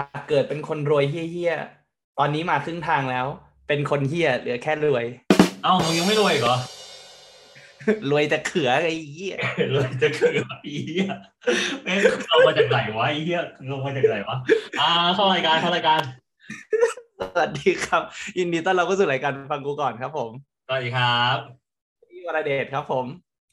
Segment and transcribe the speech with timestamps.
[0.00, 3.26] จากเกิดเป็นคนรวยเฮี้ยๆ ตอนนี้มาครึ่งทางแล้ว
[3.68, 5.04] เป็นคนเฮี้ยเหลือแค่รวย
[5.62, 6.58] เอ้ามึงยังไม่รวยอีกเหรอ
[8.10, 9.36] รวยแต่เขือไอ้เหี้ย
[9.74, 11.06] รวยจะคือไอ้เหี้ย
[11.82, 11.98] แม่ง
[12.28, 14.36] เอามาจากไหนวะไอ้เหี้ยเอามาจากไหนวะ
[14.80, 16.00] อ่าเข้ารายการเข้ารายการ
[17.20, 18.02] สวัสดีครับ
[18.38, 20.30] ยินดีต้อนรับเข้าสู่รายการฟังกูก่อนครับผม
[20.66, 21.36] สวัสดีครับ
[22.08, 23.06] พี่วรเดชครับผม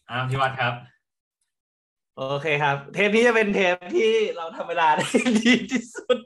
[0.09, 0.73] อามพิวัตรครับ
[2.17, 5.05] โอเคครับ เทปนี้จะเป็นเทปที่เราทำเวลาได้
[5.39, 6.17] ดีที่สุด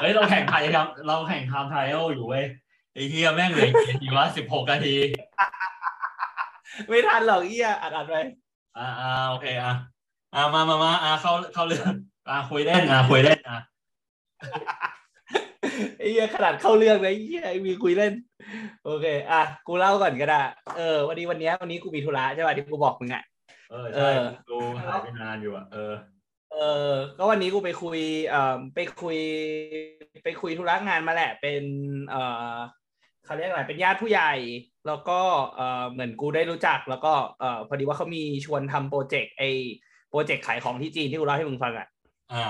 [0.00, 2.44] เฮ้ยเราแข่งไทยครับ เราแข่งไทม์ไทโออยู่เว้ย
[2.94, 4.96] ไอ้เหี้ยแม่งเหลยกี่นาทีวะสิบหกนาที
[6.88, 8.16] ไม่ทันหรอกเหี้ยอัดอัดไป
[8.78, 9.74] อ่าอ่าโอเคอะ
[10.34, 11.92] อ่ามามามาอ่าเข้าเข้าเรื่อง
[12.28, 13.58] อ่าคุยเล่นอ่าคุยเล่นอะ
[15.98, 18.12] ไอ้เหี้ยขนาดเข้าเรื่องเลยไอ้เหี้ยไอ้มีคุยเล่น
[18.84, 20.40] โอเค อะกูเล่าก่อนก็ได้
[20.76, 23.24] เออวันนี้วันเนี้ยวันนี้กูมีธุระใช่ป่ะที่กูบอกมึงอะ
[23.70, 25.92] เออใช่เออดูหายไปนานอยู่อะเออ
[26.56, 29.18] เออก็วันนี้กูไปคุยเอ่อไปคุย
[30.24, 31.64] ไปคุยธุระงานมาแหละ เป็น
[32.10, 32.54] เอ่อ
[33.24, 34.32] เขาเรียกอะไรเป็นญาติผู้ใหญ่
[34.86, 35.20] แล้วก็
[35.56, 39.42] เอ่อเหมือนกูได้รู้จัก แล้วก็เอ่อพอดีว่าเขามีชวนทำโปรเจกต์ไอ
[40.10, 41.88] โปรเจกต์ขายของที่จีนที่กูเล่าให้มึงฟังอะ
[42.32, 42.46] อ่า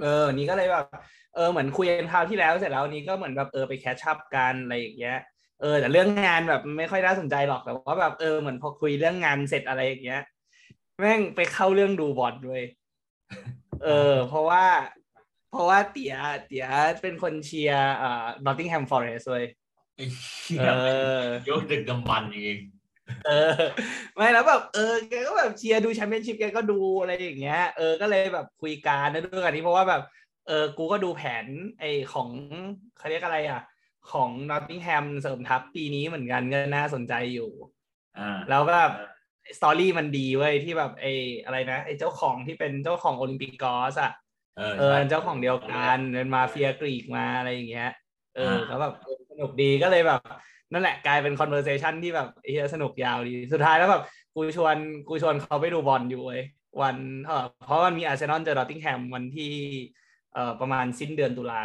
[0.00, 0.86] เออ นี่ก็เลยแบบ
[1.34, 5.18] เออเหมือนคุยกันคราวที่แล้วเสร็จแล้วนี้ก็เหมือนแบบเออไป catch up กันอะไรอย่างเงี้ย
[5.60, 10.22] เออแต่เรื่องงานแบบไม่ค่อยน่าสนใจหรอกแต่ว่าแบบเออเหมือนพอคุยเรื่องงานเสร็จอะไรอย่างเงี้ย
[11.00, 12.62] แม่งไปเข้าเรื่องดูบอลด้วย
[13.84, 14.64] เออ เพราะว่า
[15.50, 16.14] เพราะว่าเตี๋ย
[16.46, 16.66] เตี๋ย
[17.02, 19.44] เป็นคนเชียร์อ่า Nottingham Forest เว้ย
[19.96, 20.04] ไอ้
[20.42, 22.58] เหี้ยเออยุคดึกดำบรรพ์เอง
[23.26, 23.54] เออ
[24.16, 30.02] ไม่แล้วแบบเออแกก็แบบเชียร์ดูแชมเปี้ยนชิพแกก็ดูอะไรอย่างเงี้ย เออก็เลยแบบคุยกันนะด้วยกันนี้เพราะว่าแบบ
[30.46, 31.46] เออกูก็ดูแผน
[31.80, 32.28] ไอของ
[32.98, 33.62] เขาเรียกอะไรอะ
[34.12, 37.50] ของ Nottingham เสริมทัพปีนี้เหมือนกันก็น่าสนใจอยู่
[38.18, 38.92] อ่าแล้วแบบ
[39.58, 41.06] story มันดีเว้ยที่แบบไอ
[41.44, 44.12] อะไรนะไอเจ้าของที่เป็นเจ้าของโอลิมเปียกอสอะ
[44.56, 47.90] เออเออใช่เจ้าของเดียวกันเป็นมาเฟียกรีกมาอะไรอย่างเงี้ย
[48.36, 50.20] เอออ่าแล้วแบบเออสนุกดีก็เลยแบบ
[50.72, 54.02] นั่นแหละกลายเป็น conversation ที่แบบเหี้ยสนุกยาวดี สุดท้ายแล้วแบบ
[54.34, 54.76] กูชวน
[55.08, 56.42] กูชวนเขาไปดูบอลอยู่เว้ย
[56.80, 59.52] วันเออเพราะมันมีอาร์เซนอลเจอ n อตติงแฮมวันที่
[60.34, 61.62] เอ่อประมาณสิ้นเดือนตุลา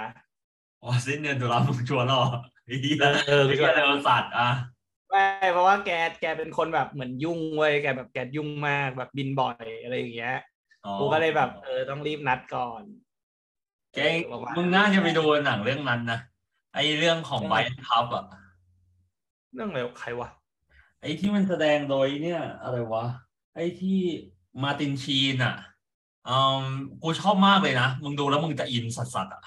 [0.83, 2.23] อ๋อสิ้นเดือนตุลาคมชวนเหรอ
[2.65, 4.49] ไอ้เหี้ยเออไอ้เหี้ยเร็วสัตว์อะ
[5.15, 10.37] ไม่เพราะว่าแกแกเป็นคนแบบเหมือนยุ่งเว้ยแกแบบแกยุ่งมากแบบบินบ่อยอะไรอย่างเงี้ย
[10.85, 12.81] อ๋อกูก็เลยแบบเออต้องรีบนัดก่อน
[13.93, 14.13] เก่ง
[14.57, 16.19] มึงน่าจะไปดูหนังเรื่องนั้นนะ
[16.73, 18.25] ไอ้เรื่องของไบรทับอะ
[19.53, 20.29] เรื่องอะไรวะใครวะ
[21.01, 23.05] ไอ้ที่มันแสดงโดยเนี่ย อะไรวะ
[23.55, 23.99] ไอ้ที่
[24.63, 25.55] มาร์ตินชีนอะ
[26.29, 26.65] อืม
[27.03, 29.43] กูชอบมากเลยนะ มึงดูแล้วมึงจะอินสัสๆอะ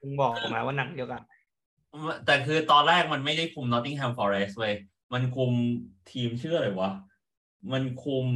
[0.00, 1.22] มึงบอกมาว่าหนังเดียวกัน
[2.26, 4.74] แต่คือตอนแรกมันไม่ได้คุม Nottingham Forest เว้ย
[5.12, 5.52] มันคุม
[6.12, 6.90] ทีมชื่ออะไรวะ
[7.72, 8.26] มันคุม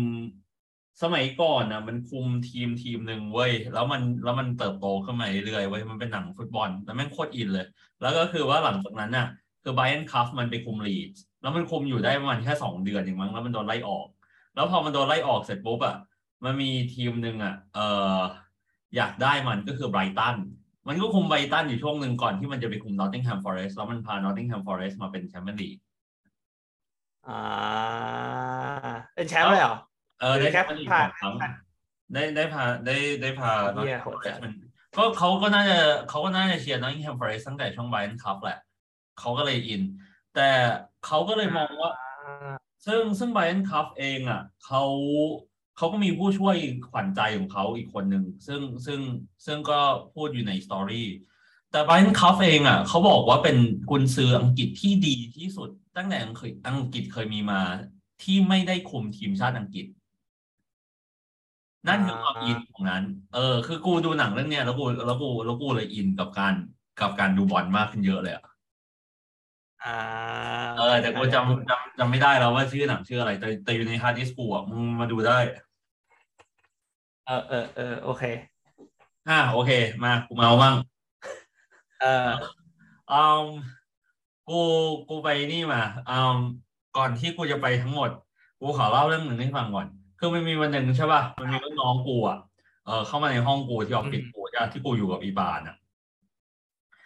[1.02, 7.66] สมัยก่อนนะมันคุมทีมทีมหนึ่งเว้ยแล้วมันแล้วมันเติบโตขึ้นมาเรื่อยๆเว้ยมันเป็นหนังฟุตบอลแล้วแม่งโคตรอินเลย
[8.02, 9.26] แล้วก็คือว่าหลังจากนั้นน่ะ
[9.62, 14.06] คือไบรอันคลัฟมันไปคุมลีดส์แล้วมันคุมอยู่ได้ประมาณแค่สองเดือนเองมั้งแล้วมันโดนไล่ออก
[14.54, 15.96] แล้วพอมันโดนไล่ออกเสร็จปุ๊บอะ
[16.44, 17.78] มันมีทีมหนึ่งอะเอ
[18.18, 18.20] อ
[18.96, 20.36] อยากได้มันก็คือไบรตัน
[20.88, 25.76] มันก็คุมไบรตันอยู่ช่วงหนึ่งก่อนที่มันจะไปคุม Nottingham Forest แล้วมันพา Nottingham Forest มาเป็นแชมเปี้ยนลีก
[27.28, 27.42] อ่า
[29.16, 29.76] เป็นแชมป์เลยเหรอ
[30.20, 31.52] เออหรือได้แค่แชมเปี้ยนลีกผ่าสองครั้ง
[32.12, 34.52] ได้ได้พาได้ได้พาเหี้ย Nottingham โหดจัด Forest มัน
[34.96, 35.78] ก็เขาก็น่าจะ
[36.08, 38.58] เขาก็น่าจะเชียร์ Nottingham Forest ตั้งแต่ช่วงไบรอันคลัฟแหละ
[39.20, 39.82] เขาก็เลยอิน
[40.34, 40.48] แต่
[41.06, 41.92] เขาก็เลยมองว่า
[42.86, 44.82] ซึ่งซึ่งไบรอันคลัฟเองอะเขา
[45.76, 46.56] เขาก็มีผู้ช่วย
[46.90, 49.00] ขวัญใจของเขาอีกคนหนึ่งซึ่งซึ่ง
[49.46, 49.80] ซึ่งก็
[50.14, 51.08] พูดอยู่ใน story
[51.70, 53.56] แต่ไบรอันคลัฟเองอะเขาบอกว่าเป็น
[53.90, 57.60] กุนซืออังกฤษที่ดีที่สุด ตั้งแต่อังกฤษอังกฤษเคยมีมา
[58.22, 59.86] ที่ไม่ได้คุมทีมชาติอังกฤษ
[61.88, 66.54] นั่นคือความอินของนั้น เออ คือกูดูหนังเรื่องเนี้ยแล้วกูแล้วกูแล้วกูเลยอินกับการ
[67.00, 68.44] กับการดูบอลมากขึ้นเยอะเลยอะ
[69.84, 69.98] อ่า
[70.76, 75.38] เออ แต่กูจำจำจำไม่ได้แล้วว่าชื่อหนังชื่ออะไร แต่แต่อยู่ในฮาร์ดดิสก์กูอะมึงมาดูได้
[77.26, 78.22] เออเออเออโอเค
[79.28, 79.70] อ่าโอเค
[80.04, 80.74] มากูเมาบ้าง
[82.00, 82.28] เออ
[83.12, 83.46] อืม
[84.48, 84.60] กู
[85.08, 86.36] กูไปนี่มาอืม
[86.96, 88.10] ก่อนที่กูจะไปทั้งหมด
[88.60, 89.86] กูขอเล่าเรื่องหนึ่งให้ฟังก่อน
[90.18, 92.38] คือมันมีวันหนึ่งใช่ป่ะ มันมีรุ่นน้องกูอะ
[92.86, 95.76] เออเข้ามาในห้องกูที่ออฟฟิศกูใช่ปะที่กูอยู่กับอีบานอะ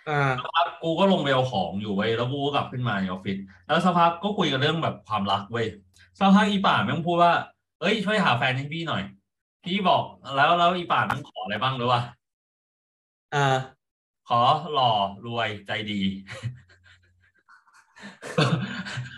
[0.09, 5.67] อ่าสักพักกูก็ลงไปเอาของอยู่เว้ยแล้วกูก็กลับขึ้นมาในออฟฟิศแล้วสักพักก็คุยกันเรื่องแบบความรักเว้ย
[6.19, 7.33] สักพักอีป่านแม่งพูดว่า
[7.81, 9.03] เอ้ยช่วยหาแฟนให้พี่หน่อย
[9.65, 10.05] พี่บอก
[10.37, 12.03] แล้วแล้วอีป่านแม่งขออะไรบ้างรู้ป่ะ
[13.35, 13.57] อ่า
[14.29, 14.41] ขอ
[14.73, 14.93] หล่อ
[15.27, 16.01] รวยใจดี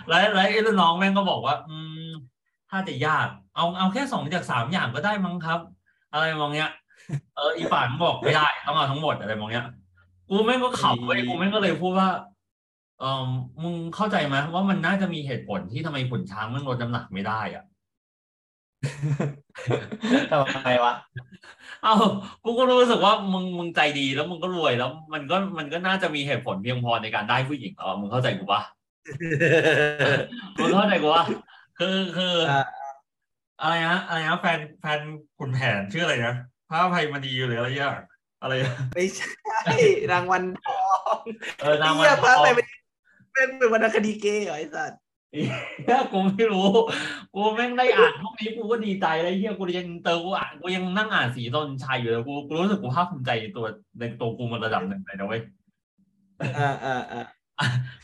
[0.08, 2.08] แล้วแล้วไอ้รุ่นน้องแม่งก็บอกว่า อืม
[2.70, 5.60] ถ้าจะยาก เอาเอาแค่สองจากสามอย่างก็ได้มั้งครับ
[6.12, 6.70] อะไรมองเงี้ย
[7.36, 9.66] เอออีป่านบอกไม่ได้ต้องเอาทั้งหมดอะไรมองเนี้ย
[10.28, 12.08] กูแม่งก็ขับไปกูแม่งก็เลยพูดว่า
[13.00, 13.24] เออ
[13.62, 17.64] มึงเข้าใจไหมว่ามันน่าจะมีเหตุผลที่ทำไมขุนช้างมันลดน้ำหนักไม่ได้อะ
[20.30, 20.94] ทำไมวะ
[21.82, 21.94] เอา
[22.44, 28.62] กูก็รู้สึกว่ามึงมึงใจดีแล้วมึงก็รวยแล้ว มันก็มันก็น่าจะมีเหตุผลเพียงพอในการได้ผู้หญิงเออมึงเข้าใจกูปะ
[30.58, 31.24] มึงเข้าใจกูปะ
[31.78, 32.34] คือคือ
[33.62, 35.00] อะไรนะอะไรนะแฟนแฟน
[35.38, 36.34] ขุนแผนชื่ออะไรนะ
[36.70, 38.00] พระภัยมณีหรืออะไรอย่าง
[38.42, 38.52] อะไร
[38.94, 39.28] ไม่ใช่
[40.12, 40.80] รางวัลทอ
[41.14, 41.18] ง
[41.60, 42.68] เออรางวัลทองเป็น
[43.34, 45.01] เป็นวรรณคดีเกย์เหรอไอ้สัตว์เฮีย
[46.12, 46.68] กูไม่รู้
[47.34, 53.66] กูแม่งได้อ่านพวกนี้กูก็ดีใจเลยเฮียกูยังเตอกูอ่านกูยังนั่งอ่านสีตนชัยอยู่เลยกูกูรู้สึกกูภาคภูมิใจตัว
[53.98, 55.42] ในตัวกูมันระดับหนึ่งเลยนะเว้ย
[56.58, 57.22] อ่าอ่าอ่า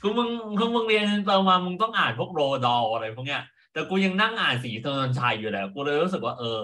[0.00, 0.28] คือมึง
[0.58, 3.42] คือมึงเรียนเตอมามึงต้องอ่านพวกโรดอลอะไรพวกเนี้ย
[3.72, 6.62] แต่กูยังนั่งอ่านสีตนชัยอยู่เลยกูเลยรู้สึกว่าเออ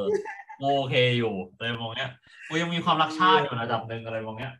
[0.60, 2.10] โอเคอยู่อะไรพวกเนี้ย
[2.48, 4.52] กูยังมีความรักชาติอยู่ระดับหนึ่งอะไรพวกเนี้ย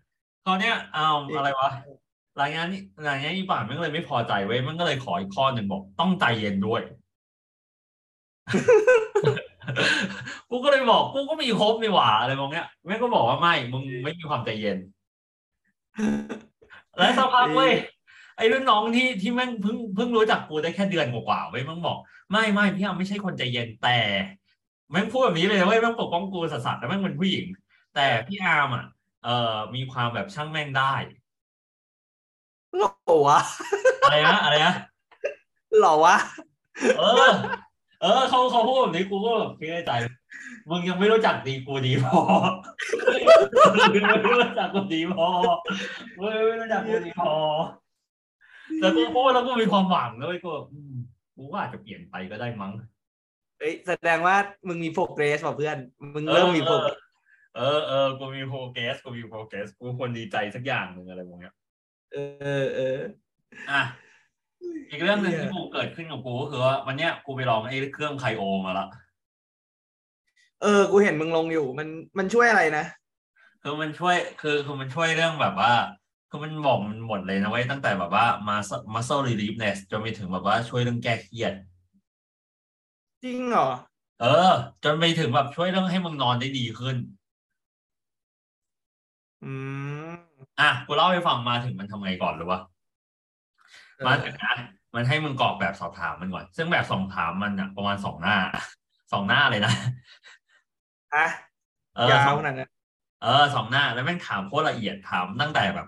[0.46, 1.70] ตอนเนี้ยอ้าวอะไรวะ
[2.36, 6.82] หลังจากนี้หลังจากนี้ป่านมันก็เลยไม่พอใจเว้ยมันก็เลยขออีกข้อหนึ่งบอก ต้องใจเย็นด้วย
[10.50, 14.78] กูก็เลยบอกกูก็มีครบนี่หว่าอะไรมองเนี้ยแม่ก็บอกว่าไม่มึงไม่มีความใจเย็น
[16.96, 17.72] แล้วสักพักเว้ย
[18.36, 21.98] ไอ้รุ่นน้องที่ที่แม่งเพิ่งเพิ่งรู้จักกูได้แค่เดือนกว่าๆเว้ยมันบอก
[22.30, 23.98] ไม่ไม่พี่อามไม่ใช่คนใจเย็นแต่
[24.90, 27.46] แม่งพูดแบบนี้เลยเว้ยแม่งปกป้องกูสัสๆแล้วแม่งเป็นผู้หญิง
[27.94, 28.84] แต่พี่อาร์มอะ
[29.24, 30.94] เอ่อมีความแบบช่างแม่งได้
[32.78, 33.38] หล่อวะ
[34.02, 34.74] อะไรนะอะไรนะ
[35.80, 36.16] หล่อวะ
[36.98, 37.30] เออ
[38.00, 39.92] เออเขาเขาพูดแบบนี้กูก็แบบคิดในใจ
[40.70, 42.20] มึงยังไม่รู้จักดีกูดีพอ
[43.92, 45.28] มึงไม่รู้จักกูดีพอ
[46.18, 47.34] มึงไม่รู้จักกูดีพอ
[48.80, 50.50] แต่กูพูดแล้วกูมีความหวังแล้วกู
[51.36, 52.72] กูว่าอาจจะเปลี่ยนไปก็ได้มั้ง
[53.58, 54.36] เอ้ยแสดงว่า
[54.68, 55.76] มึงมีโฟกัสป่ะเพื่อน
[56.14, 56.96] มึงเริ่มมีโฟกัส
[57.56, 61.54] เออเออกูมีโฟกัสกูมีโฟกัสกูควรดีใจสักอย่างหนึ่งอะไรพวกเนี้ย
[62.14, 62.18] เอ
[62.64, 62.98] อเออ
[63.70, 63.82] อะ
[64.90, 68.86] อีกเรื่องหนึ่งที่กูเกิดขึ้นกับกูก็คือว่าวันเนี้ยกูไปลองไอ้เครื่องไคโอมาละ
[70.62, 71.88] เออ กูเห็นมึงลงอยู่ มัน
[72.18, 72.84] มันช่วยอะไรนะ
[73.62, 75.72] คือมันช่วยคือคือมันช่วยเรื่องแบบว่า
[76.30, 78.56] คือมันบอกมันหมดเลยนะไว้ตั้งแต่แบบว่ามา
[78.94, 81.52] muscle reliefness จนไปถึงแบบว่าช่วยเรื่องแก้เครียด
[83.24, 83.68] จริงเหรอ
[84.20, 84.50] เออ
[84.84, 86.96] จนไปถึงแบบช่วยเรื่องให้มึงนอนได้ดีขึ้น
[89.44, 89.52] อื
[90.02, 90.03] ม
[90.60, 92.60] อะกูเล่าให้ฟังมาถึงมันทำไงก่อนหรือวะ
[94.06, 94.54] มาถึงนะ
[94.94, 98.36] มันให้มึงกรอกแบบสอบถามมันก่อน ซึ่งแบบสอบถามมันอะประมาณสองหน้า
[99.12, 99.72] สองหน้าเลยนะ
[101.14, 101.26] อะ
[102.10, 102.70] ยาวขนาดนั้น
[103.22, 105.86] เออสองหน้าแล้วแม่งถามโคตรละเอียดถามตั้งแต่แบบ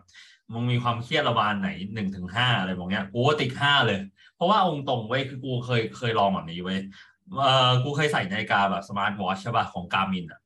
[0.52, 3.98] มึงมีความเครียดระบาดไหนหนึ่งถึงห้าอะไรแบบเนี้ยกูก็ติดห้าเลย
[4.36, 6.78] เพราะว่าองตรงเว้ยคือกูเคยเคยลองแบบนี้เว้ย
[7.42, 10.40] เออกูเคยใส่นาฬิกาแบบสมาร์ทวอชใช่ป่ะของการมินอะ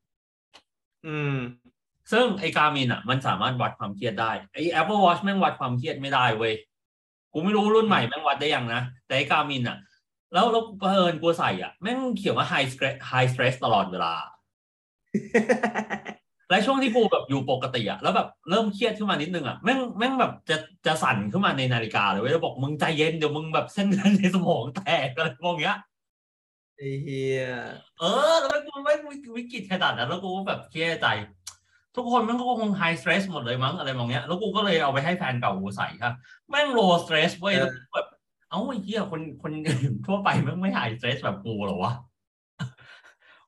[1.07, 1.37] อืม
[2.13, 6.55] ซึ่งไอ้การมินอะ มันสามารถวัดความเครียดได้ไอ้ Apple Watch แม่งวัดความเครียดไม่ได้เว้ย
[7.33, 9.79] กูไม่รู้รุ่นใหม่แม่งวัดได้ยังนะ แต่ไอ้การมินอะ
[10.33, 14.15] แล้วแล้วเพิ่นกูใส่อะ แม่งเขียนว่า high stress high stress ตลอดเวลา
[16.51, 20.57] และช่วงที่กูแบบอยู่ปกติอะแล้วแบบเริ่มเครียดขึ้นมานิดนึงอะแม่งแม่งแบบจะ
[20.87, 25.77] จะสั่นขึ้นมาในนาฬิกาเลยเว้ยแล้วบอกมึงใจเย็นเดี๋ยวมึงแบบเส้นเลือดในสมองแตกอะไรพวกเนี้ย
[26.77, 27.43] ไอ้เหี้ย
[27.99, 28.95] เออแล้วกูไม่
[29.37, 31.07] วิกฤตขนาดนั้นแล้วกูแบบเครียดใจ
[31.97, 36.13] ทุกคนมันก็คง high stress หมดเลยมั้งอะไรมองเงี้ย แล้วกูก็เลยเอาไปให้แฟนเก่ากูใส่ครับ
[36.51, 38.07] แม่ง low stress เว้ยแล้วแบบ
[38.49, 39.53] เอ้าไอ้เหี้ยคนคน
[40.07, 41.93] ทั่วไปแม่งไม่ high stress แบบกูหรอวะ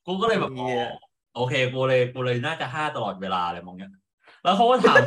[0.07, 0.53] กูก็เลยแบบ
[1.35, 3.93] โอเคกูเลยกูเลยน่าจะห้าตลอดเวลาอะไรมองเงี้ย
[4.43, 5.03] แล้วเขาก็ถาม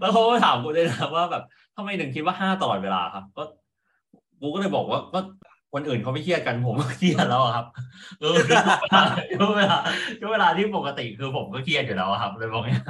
[0.00, 1.42] แล้วเขาก็ถามกูด้วยนะว่าแบบ
[1.76, 3.42] ทำไมถึงคิดว่าห้าตลอดเวลาครับ ก็
[4.40, 5.20] กูก็เลยบอกว่าก็
[5.72, 7.66] คนอื่นเขาไม่เครียดกันผมก็เครียดแล้วครับ
[8.20, 8.36] เออ
[9.38, 9.78] ช่วงเวลา
[10.20, 12.84] ช่วงเวลาที่ปกติคือผมก็เครียดอยู่แล้วครับเลยบอกเนี้ย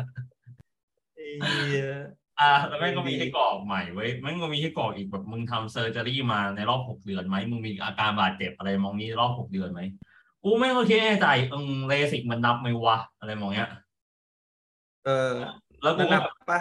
[2.41, 9.81] อ่าแล้วแม่งก็มีให้กรอกใหม่ไว้แม่งก็มีให้กรอกอีกแบบมึงทำเซอร์เจอรี่มาในรอบหกเดือนไหมมึงมีอาการบาดเจ็บอะไรมองนี้รอบหกเดือนไหม
[10.43, 13.71] กูแม่งก็คิดในใจเออเลสิกมันนับไหมวะอะไรมองเนี้ย
[15.05, 15.33] เออ
[15.83, 16.61] แล้วกูแบบปะ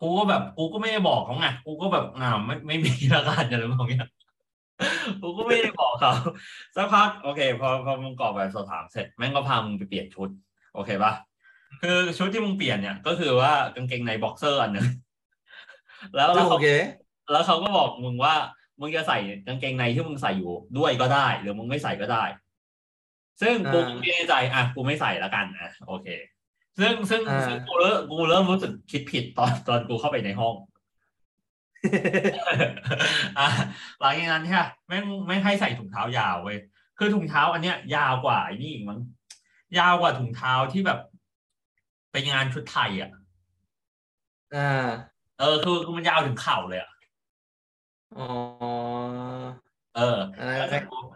[0.00, 4.06] กูก็แบบกูก็ไม่ได้บอกเขาไงกูก็แบบอ่าไม่ไม่มีละกันอะไรมองเนี้ย
[5.22, 6.12] กูก็ไม่ได้บอกเขา
[6.76, 10.28] สักพักโอเค พอพอมึงกรอกแบบสอบถามเสร็จแม่งก็พามึงไปเปลี่ยนชุด
[10.74, 11.12] โอเคปะ
[11.82, 14.86] คือชุดที่มึงเปลี่ยนเนี่ย ก็คือว่ากางเกงในบ็อกเซอร์อันหนึ่ง
[16.14, 16.58] แล้วแล้วเขา
[17.32, 18.34] แล้วเขาก็บอกมึงว่า
[18.80, 22.24] มึงจะใส่กางเกงในที่มึงใส่อยู่ด้วยก็ได้ หรือมึงไม่ใส่ก็ได้
[23.40, 26.06] ซึ่งกูไม่แน่ใจอะกูไม่ใส่ละกันอะโอเค
[26.78, 30.54] ซึ่งซึ่งซึ่งกูเริ่มกูเริ่มรู้สึกคิดผิดตอนตอนกูเข้าไปในห้อง
[34.00, 36.58] หลังจากนั้นเนี่ยแม่งไม่ให้ใส่ถุงเท้ายาวเว้ย
[36.98, 39.00] คือถุงเท้าอันเนี้ย ยาวกว่าไอ้นี่อีกมั้ง
[39.78, 40.98] ยาวกว่าถุงเท้าที่แบบ
[42.12, 43.10] เป็นงานชุดไทยอะ
[44.54, 44.86] อ่า
[45.38, 46.90] เออคือคือมันยาวถึงเข่าเลยอะ
[48.16, 48.28] อ๋อ
[49.96, 51.06] เอออันนั้นแล้วเสร็จปุ๊บ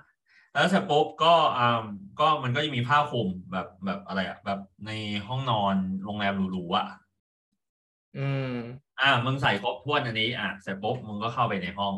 [0.52, 1.82] แล้วเสร็จปุ๊บก็อ่า
[2.20, 4.90] ก็มันก็จะมีผ้าคลุมแบบแบบอะไรอะแบบใน
[5.26, 6.86] ห้องนอนโรงแรมหรูๆอะ
[8.18, 8.52] อืม
[9.00, 11.94] อ่ามึงใส่ครบถ้วนอันนี้อะเสร็จปุ๊บมึงก็เข้าไปในห้อง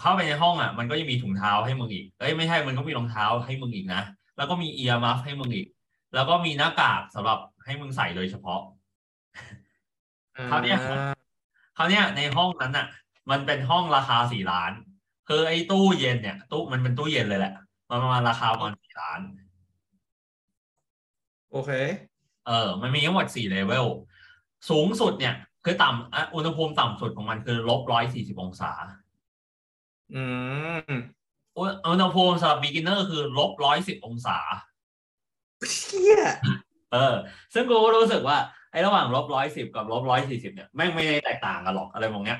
[0.00, 4.02] เข้าไปในห้องอะ มันก็จะมีถุงเท้าให้มึงอีกเอ้ยไม่ใช่มันก็มีรองเท้าให้มึงอีกนะ
[4.36, 5.66] แล้วก็มีเอียร์มัฟให้มึงอีก
[6.14, 8.60] แล้วก็มีหน้ากากสำหรับให้มึงใส่โดยเฉพาะ
[10.50, 10.78] คราวเนี้ย
[11.76, 12.86] คราวเนี้ยในห้องนั้นอะ
[13.30, 14.72] มันเป็นห้องราคาสี่ล้าน
[15.28, 17.54] คือไอ้ตู้เย็นเนี่ยตู้มันเป็นตู้เย็นเลยแหละ
[17.90, 19.20] มันประมาณราคาประมาณสี่ล้าน
[21.50, 21.70] โอเค
[22.46, 23.86] เออ มันมีทั้งหมดสี่เลเวล
[24.70, 28.70] สูงสุดเนี่ย คือต่ำอะอุณหภูมิต่ำสุดของมันคือลบร้อยสี่สิบองศา
[30.14, 30.22] อื
[30.90, 30.92] ม
[31.56, 34.38] อุอุณหภูมิสำหรับ beginner คือลบร้อยสิบองศา
[35.72, 36.24] เชี่ย
[36.92, 37.14] เออ
[37.54, 38.38] ซึ่งกูก็รู้สึกว่า
[38.72, 42.38] ไอ้ระหว่างลบร้อยสิบกับลบร้อยสี่สิบเนี่ยแม่งไม่ได้แตกต่างกันหรอกอะไรมองเนี้ย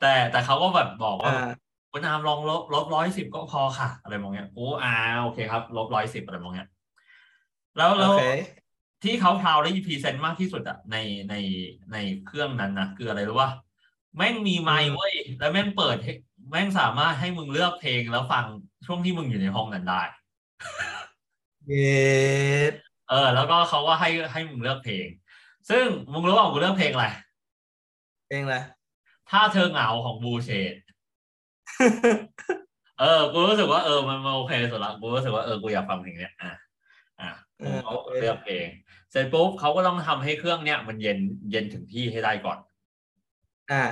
[0.00, 1.48] แต่แต่เขาก็แบบบอกว่าอ่า
[1.92, 6.68] คุณอามลองลบลบร้อยสิบก็พอค่ะ อะไรมองเนี้ยโอ้อ่าโอเคครับลบร้อยสิบอะไรมองเนี้ย
[7.76, 8.22] แล้วโอแล้วเค
[9.02, 10.96] ที่เขาพราวได้พรีเซนต์มากที่สุดอะใน
[11.30, 11.34] ใน
[11.92, 13.50] ในเครื่องนั้นนะคืออะไรรู้ป่ะ
[14.16, 16.12] แม่งมีไมค์เว้ยแล้วแม่งเปิดให้
[16.50, 18.44] แม่งสามารถให้มึงเลือกเพลงแล้วฟัง
[18.86, 20.02] ช่วงที่มึงอยู่ในห้องนั้นได้
[21.68, 22.72] เย็ด
[23.08, 25.06] เออ แล้วก็เขาก็ให้ให้มึงเลือกเพลง
[25.70, 27.06] ซึ่งมึงรู้ว่ากูเลือกเพลงอะไร
[28.30, 28.62] เองแหละ
[29.30, 30.74] ถ้าเธอเหงาของบูเชด
[33.00, 36.52] เออ กูรู้สึกว่าเออมันมันโอเคสุดละกูรู้สึกว่าเออกูอยากฟังเพลงเนี้ยอะ
[37.20, 37.51] อะกู
[37.82, 38.66] เขาเลือกเพลง
[39.10, 41.18] เสร็จปุ๊บเขาก็ต้องทำให้เครื่องเนี้ยมันเย็น
[41.50, 42.58] เย็นถึงที่ให้ได้ก่อน
[43.72, 43.84] อ่า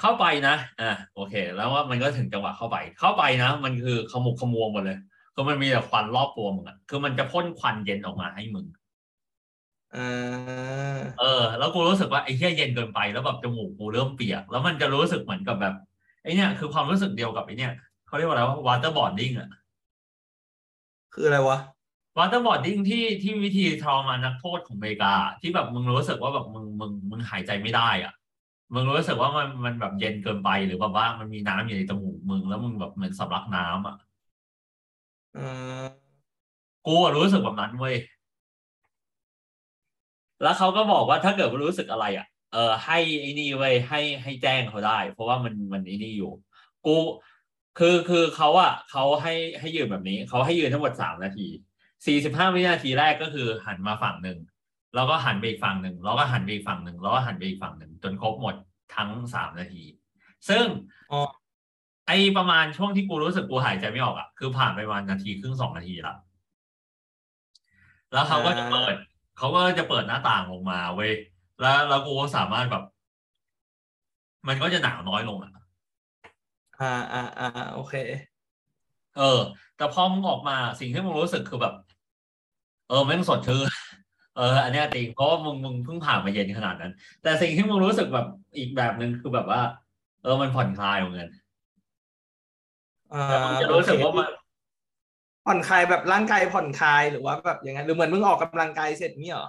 [0.00, 4.98] เข้าไปนะ อะโอเค แล้วว่ามันก็ถึงจังหวะเข้าไป เข้าไปนะ มันคือขมุกขมัวหมดเลย
[5.34, 8.66] คือมันมีแต่ควันรอบตัวมึงอะคือมันจะพ่นควันเย็นออกมาให้มึง
[9.96, 15.74] อ่าเออ แล้วกูรู้สึกว่าไอ้เหี้ยเย็นเกินไปแล้วแบบจมูกกูเริ่มเปียก แล้วมันจะรู้สึกเหมือนกับแบบ
[16.22, 17.72] ไอ้เนี่ยคือความรู้สึกเดียวกับไอ้เนี่ย
[18.06, 19.48] เขาเรียกว่าอะไรว่า waterboarding อะ
[21.14, 21.58] คืออะไรวะ
[22.18, 28.12] waterboarding ที่ที่วิธีทรมานนักโทษของอเมริกา ที่แบบมึงรู้สึกว่าแบบมึงมึงมึงหายใจไม่ได้อะ
[28.74, 33.96] มึงรู้สึกว่ามันมันแบบเย็นเกินไปหรือแบบว่ามันมีน้ำอยู่ในจมูกมึงแล้วมึงแบบเหมือนสำลักน้ำอะ
[35.36, 35.86] อ่า
[36.86, 37.96] กูอะรู้สึกแบบนั้นเว้ย
[40.42, 46.32] แล้วเขาก็บอกว่าถ้าเกิดว่ารู้สึกอะไร อะ เออให้ไอ้นี่เว้ยให้ให้แจ้งเขาได้ เพราะว่ามันมันไอ้นี่อยู่
[46.86, 46.94] กู
[47.78, 51.48] คือคือเขาอะเขาให้ให้ยืนแบบนี้เขาให้ยืนทั้งหมดสามนาที
[52.06, 54.38] สี่สิบห้าวินาทีแรกก็คือหันมาฝั่งหนึ่ง
[54.94, 58.54] แล้วก็หันไปอีกฝั่งหนึ่งแล้วก็หันไปอีกฝั่งหนึ่งแล้วก็หันไปอีกฝั่งหนึ่งจนครบหมด
[58.96, 59.84] ทั้งสามนาที
[60.48, 60.66] ซึ่ง
[61.12, 61.20] อ๋อ
[62.06, 66.14] ไอประมาณช่วงที่กูรู้สึกกูหายใจไม่ออกอะคือผ่านไปประมาณนาทีครึ่งสองนาทีละ
[68.12, 68.94] แล้วเขาก็จะเปิด
[69.38, 71.12] เขาก็จะเปิดหน้าต่างลงมาเว้ย
[71.60, 72.84] แล้วแล้วกูก็สามารถแบบ
[74.48, 75.52] มันก็จะหนาวน้อยลงอะ
[76.80, 77.94] อ่าอ่าอ่าโอเค
[79.16, 79.40] เออ
[79.76, 81.74] แต่พอมึงออกมาสิ่งที่มึงรู้สึกคือแบบ
[82.88, 83.66] เออแม่งสดชื่น
[84.36, 88.26] เอออันเนี้ยจริงเพราะว่ามึงมึงเพิ่งผ่านมาเย็นขนาดนั้น แต่สิ่งที่มึงรู้สึกแบบ
[88.56, 89.60] อีกแบบหนึ่งคือแบบว่า
[90.22, 91.30] เออมันผ่อนคลายเหมือนกัน
[93.12, 94.28] อ่าแต่มึงจะรู้สึกว่ามัน
[95.46, 99.48] ผ่อนคลายแบบร่างกายผ่อนคลายหรือว่าแบบอย่างไงหรือเหมือนมึงออกกำลังกายเสร็จนี่เหรอ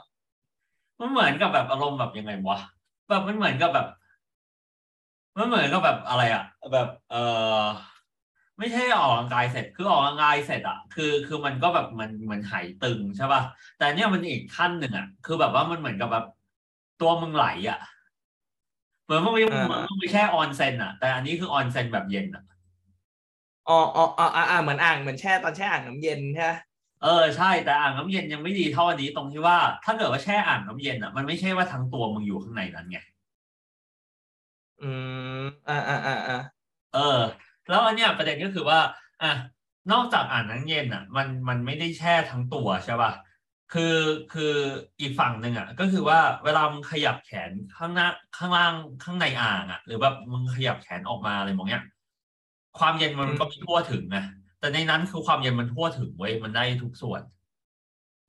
[1.00, 2.60] มันเหมือนกับแบบอารมณ์แบบยังไงวะ
[3.10, 3.88] แบบมันเหมือนกับแบบ
[5.38, 7.16] มันเหมือนกับแบบอะไรอะแบบ เอ
[7.60, 7.62] อ
[8.60, 13.42] ไม่ใช่ออกกำลังกายเสร็จคือออกกำลังกายเสร็จอะคือคือมันก็แบบมันเหมือนหายตึงใช่ป่ะ
[13.78, 16.24] แต่เนี่ยมันอีกขั้นหนึ่งอะคือแบบว่ามันเหมือนกับแบบ
[16.98, 17.78] ตัวมึงไหลอะ
[19.04, 22.44] เหมือนมึงไม่อ่าเหมือนมึงไม่แค่ออนเซนอะแต่อันนี้คือออนเซนแบบเย็นอะ
[23.68, 26.52] อ๋ออ๋ออ๋ออ่าอ่าเหมือนอ่างเหมือนแช่ตอนแช่อ่างน้ำเย็นใช่ไหม
[27.00, 32.98] เออใช่แต่อ่างน้ำเย็นยังไม่ดีเท่าอันนี้ตรงที่ว่า ถ้าเกิดว่าแช่อ่างน้ำเย็นอะมันไม่ใช่ว่าทั้งตัวมึงอยู่ข้างในนั้นไง
[34.80, 36.36] อืมอ่าอ่าอ่าอ่า
[36.92, 37.00] เออ
[37.70, 38.80] แล้วอันเนี้ยประเด็นก็คือว่า
[39.24, 39.32] อะ
[39.92, 43.12] นอกจากอ่านน้ำเย็นอะ มันมันไม่ได้แช่ทั้งตัวใช่ป่ะ
[43.74, 43.96] คือ
[44.34, 44.54] คือ
[45.02, 48.08] อีกฝั่งหนึ่งอะ ก็คือว่าเวลามึงขยับแขนข้างหน้า
[48.38, 51.84] ข้างล่างข้างในอ่างอะ หรือแบบมึงขยับแขนออกมาอะไรมองเนี้ย
[52.80, 54.24] ความเย็นมันก็ไม่ทั่วถึงนะ
[54.60, 57.22] แต่ในนั้นคือความเย็นมันทั่วถึงเว้ยมันได้ทุกส่วน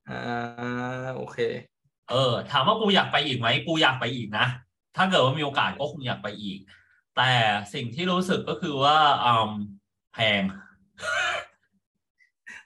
[0.09, 1.37] อ่าโอเค
[2.09, 4.45] เออ ถามว่ากูอยากไปอีกไหมกูอยากไปอีกนะ
[4.97, 6.59] ถ้าเกิดว่ามีโอกาสก็คงอยากไปอีก
[7.21, 7.35] แต่
[7.73, 9.51] สิ่งที่รู้สึกก็คือว่าอืม
[10.13, 10.43] แพง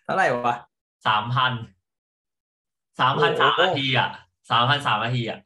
[0.04, 0.56] เท่าไหร่วะ
[1.08, 1.54] สามพัน
[3.00, 4.10] สามพันโอ้สามโหนาทีอะ
[4.52, 5.40] สามพันสามนาทีอะ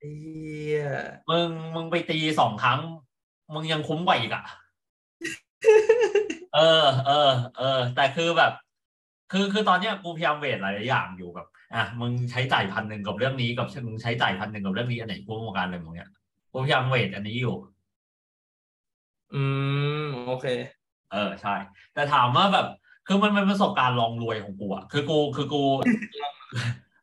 [0.00, 0.12] เอี
[0.76, 0.80] ย
[1.30, 2.80] มึงมึงไปตีสองครั้ง
[3.54, 4.44] มึงยังคุ้มกว่าอีกอะ
[6.54, 8.52] เออ เออ เออ แต่คือแบบ
[9.32, 16.10] คือคือตอนเนี้ยกูพยายามเวทหลายๆอย่างอยู่แบบอะมึงใช้จ่ายพันหนึ่งกับเรื่องนี้กับมึงใช้จ่ายพันหนึ่งกับเรื่องนี้อันไหนคุ้มกว่ากันอะไรมึงเนี้ย
[16.52, 17.56] กูพยายามเวทอันนี้อยู่
[19.34, 19.42] อื
[20.00, 20.46] มโอเค
[21.12, 21.54] เออใช่
[21.94, 22.66] แต่ถามว่าแบบ
[23.06, 25.62] คือมันเป็นประสบการณ์ลองรวยของกูอะคือกูคือกู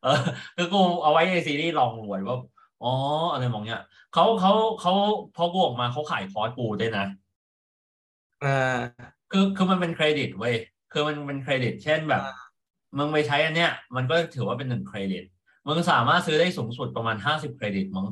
[0.02, 0.20] เออ
[0.56, 2.36] คือกูเอาไว้ในซีรีส์ลองรวยว่า
[2.82, 2.92] อ๋อ
[3.32, 3.80] อะไรมองเนี้ย
[4.14, 4.92] เขาเขาเขา
[5.36, 7.06] พอกูออกมาเขาขายคอร์สกูด้วยนะ
[8.44, 8.78] อ่า
[9.30, 10.54] คือคือมันเป็นเครดิตเว้ย
[10.92, 12.22] คือมันเป็นเครดิต เช่นแบบ
[12.98, 15.24] มึงไปใช้อันเนี้ย มันก็ถือว่าเป็นหนึ่งเครดิต
[15.66, 18.06] มึงสามารถซื้อได้สูงสุดประมาณห้าสิบเครดิตมั้ง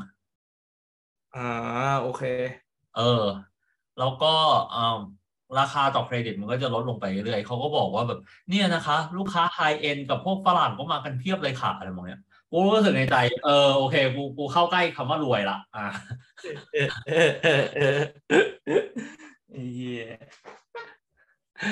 [1.36, 1.48] อ่า
[2.02, 2.22] โอเค
[2.96, 3.22] เออ
[3.98, 4.32] แล้วก็
[4.74, 4.98] อ่า
[5.60, 12.20] ราคาต่อเครดิตมันก็จะลดลงไปเรื่อยๆเขาก็บอกว่าแบบ เนี่ยนะคะ ลูกค้าไฮเอ็นกับพวกฝรั่งก็มากันเพียบเลยค่ะอะไรมองเนี้ย
[12.50, 15.86] กูรู้สึกในใจ เออโอเคกูกูเข้าใกล้คำว่ารวยละอ่า
[16.72, 17.98] เออเออเออเออ
[19.74, 20.04] เฮีย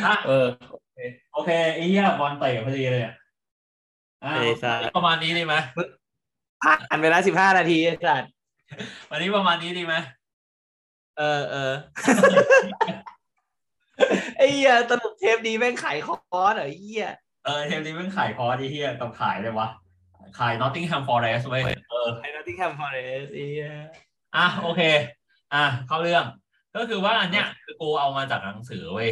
[0.06, 0.46] อะเออ
[1.32, 3.14] โอเคไอ้เหี้ยบอลเตะพอดีเลยอะ
[4.24, 5.54] อ่าเอ้ยสัสประมาณนี้ดีไหม
[6.62, 8.30] ผ่านไปแล้วสิบห้านาทีไอ้สัตว์
[9.10, 9.94] วันนี้ประมาณนี้ดีไหม
[11.20, 11.74] เออเออ
[14.38, 17.08] ไอ้เหี้ยสรุปเทปนี้แม่งขายคอร์สเหรอไอ้เหี้ย
[17.44, 19.68] เออเทปนี้เพิ่งขายคอร์สไอ้เหี้ยต้องขายเลยวะ
[20.38, 23.68] ขาย Nottingham Forest เว้ยเออไอ้นอตติงแฮมฟอเรสไอ้เหี้ย
[24.36, 24.82] อะโอเค
[25.54, 26.24] อะเข้าเรื่อง
[26.76, 29.10] ก็คือว่าอันเนี้ยคือกูเอามาจากหนังสือเว้ย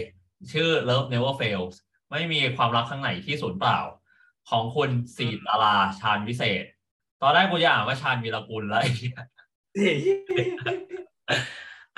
[0.53, 1.75] ชื่อ Love Never Fails
[2.11, 3.79] ไม่มีความรักข้างไหนที่สูญเปล่า
[4.51, 6.65] ของคุณสีตาราชาญวิเศษ
[7.23, 8.85] ตอนแรกกูจะอ่านว่าชาญวีรกุลแล้วไ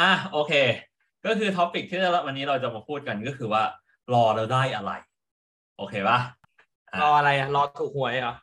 [0.01, 0.53] อ้เหี้ยอะโอเค
[1.27, 3.63] ก็คือท็อปิกที่วันนี้เราจะมาพูดกันก็คือว่า
[4.15, 4.93] รอแล้วได้อะไร
[5.79, 6.19] โอเคปะ
[7.03, 8.35] รออะไรอะรอถูกหวยเหรอ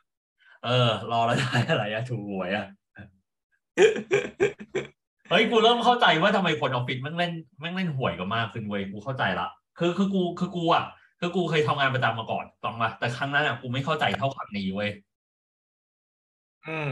[0.64, 2.66] เออ รอแล้วได้อะไรอะถูกหวยอะ
[5.30, 9.48] เฮ้ยกูเริ่มเข้าใจว่าทำไมคนออฟฟิศแม่งเล่นแม่งเล่นหวยกันมากขึ้นเว้ยกูเข้าใจละ
[9.78, 10.84] คือคือกูคือกูอะ
[11.20, 14.90] คือกูเคยทำงานประจำมาก่อนต้องมาแต่ครั้งนั้นอะกูไม่เข้าใจเท่าครั้งนี้เว้ย
[16.66, 16.88] อืม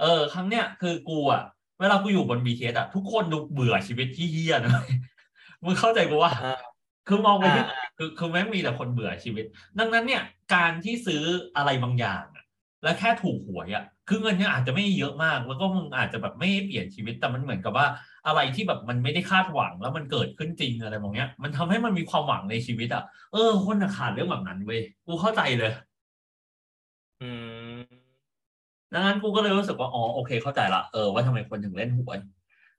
[0.00, 1.42] เออ ครั้งเนี้ยคือกูอะ
[1.82, 4.82] เวลากูอยู่บนบีเอะทุกคนดูเบื่อชีวิตที่เฮี้ยนะ
[5.64, 6.54] มึงเข้าใจกูว่าอ่า
[7.08, 9.44] คือมองไปที่อ่าคือคือแม่งมีแต่คนเบื่อชีวิต
[9.78, 10.22] ดังนั้นเนี่ย
[10.54, 11.22] การที่ซื้อ
[11.56, 12.44] อะไรบางอย่างอะ
[12.82, 17.86] แล้วแค่ถูกหวยอะคือเงินเนี่ยอาจจะไม่เยอะมาก แล้วก็มึงอาจจะแบบไม่เปลี่ยนชีวิตแต่มันเหมือนกับว่า
[18.26, 25.72] อะไรที่แบบมันไม่ได้คาดหวังแล้วมันเกิดขึ้นจริงอะไรแบบเนี้ย มันทำให้มันมีความหวังในชีวิตอะเออคนน่ะขาดเรื่องแบบนั้นเว้ยกูเข้าใจเลย
[27.20, 27.24] อื
[27.78, 28.12] ม
[28.92, 32.18] ดังนั้นกูก็เลยรู้สึกว่า อ๋อ โอเค เข้าใจละเออว่าทำไมคนถึงเล่นหวย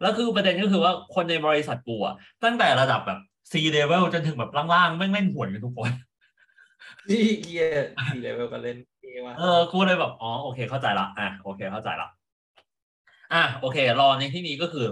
[0.02, 3.20] แล้วคือประเด็นก็คือว่าคนในบริษัทกูอะตั้งแต่ระดับแบบ
[3.52, 5.92] C level จนถึงแบบล่างๆไม่งเล่นหวยกันทุกคน
[7.10, 7.66] ที่เหี้ย
[8.14, 12.08] สี่เลเวลก็เล่นเกมว่ะเออกูเลยแบบอ๋อโอเค เข้าใจละอะโอเคเข้าใจละ
[13.34, 14.88] อะโอเค รอในที่นี้ก็คือ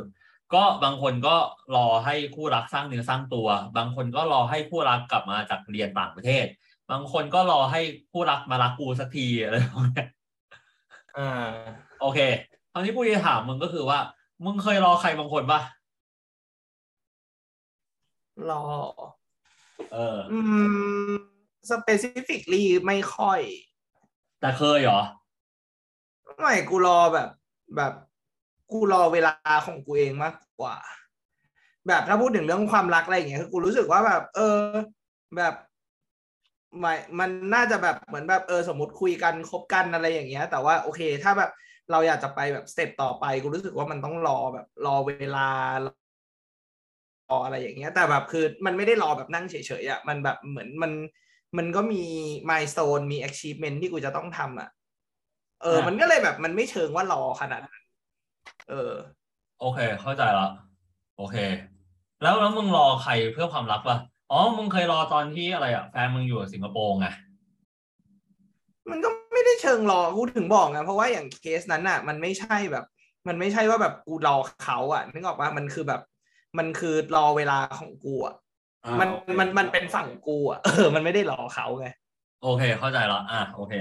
[0.53, 1.35] ก็บางคนก็
[1.75, 6.45] รอให้คู่รักสร้างเนื้อสร้างตัว บางคนก็รอให้คู่รักกลับมาจากเรียนต่างประเทศ
[6.91, 7.81] บางคนก็รอให้
[8.11, 10.07] คู่รักมารักกูสักทีอะไรแบบเนี้ย
[11.17, 11.29] อ่า
[12.01, 12.19] โอเค
[12.71, 13.99] คราวนี้กูจะถามมึงก็คือว่า
[14.45, 15.61] มึงเคยรอใครบางคนปะ
[18.51, 18.63] รอ
[19.93, 20.39] เออ อื
[21.11, 21.13] ม
[21.69, 23.39] specifically ไม่ค่อย
[24.39, 25.01] แต่เคยเหรอ
[26.39, 27.29] ไม่กูรอแบบ
[27.77, 27.93] แบบ
[28.71, 29.33] กูรอเวลา
[29.65, 30.75] ของกูเองมากกว่า
[31.87, 34.57] แบบถ้าพูดถึงเรื่องความรักอะไรอย่างเงี้ยคือกูรู้สึกว่าแบบ เออ
[35.37, 35.53] แบบ
[36.79, 41.51] ไม่มันน่าจะแบบเหมือนแบบเออสมมติคุยกันคบกันอะไรอย่างเงี้ย แต่ว่าโอเค ถ้าแบบ
[41.91, 45.47] เราอยากจะไปแบบสเต็ปต่อไปกูรู้สึกว่ามันต้องรอแบบรอเวลา
[45.85, 45.87] ร
[47.35, 50.91] ออะไรอย่างเงี้ย แต่แบบคือมันไม่ได้รอแบบนั่งเฉยๆอะมันแบบเหมือนมัน
[51.57, 52.03] มันก็มี
[52.49, 54.69] มายส t นมี achievement ที่กูจะต้องทำอะ
[55.61, 57.83] เอออะมันก็เลยแบบมันไม่เชิงว่ารอขนาดนั้น
[58.69, 58.93] เออ
[59.59, 60.47] โอเค เข้าใจละ
[61.17, 61.35] โอเค
[62.21, 63.97] แล้วแล้วมึงรอใครเพื่อความรักปะ
[64.31, 67.07] อ๋อ มึงเคยรอตอนที่อะไรอะ แฟนมึงอยู่สิงคโปร์ไง
[68.89, 72.85] มันก็ไม่ได้เชิงรอกูถึงบอกไงเพราะว่าอย่างเคสนั้นอะ มันไม่ใช่แบบ
[73.27, 76.01] มันไม่ใช่ว่าแบบกูรอเขาอะนึกออกปะมันคือแบบ
[76.57, 78.35] มันคือรอเวลาของกูอะ
[78.85, 81.87] อ่ามันโอเคมันมันเป็นฝั่งกูอะเออมันไม่ได้รอเขาไง
[82.43, 83.73] โอเค เข้าใจละอะโอเค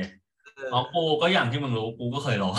[0.56, 2.50] เอออ๋อกูก็อย่างที่มึงรู้กูก็เคยรอ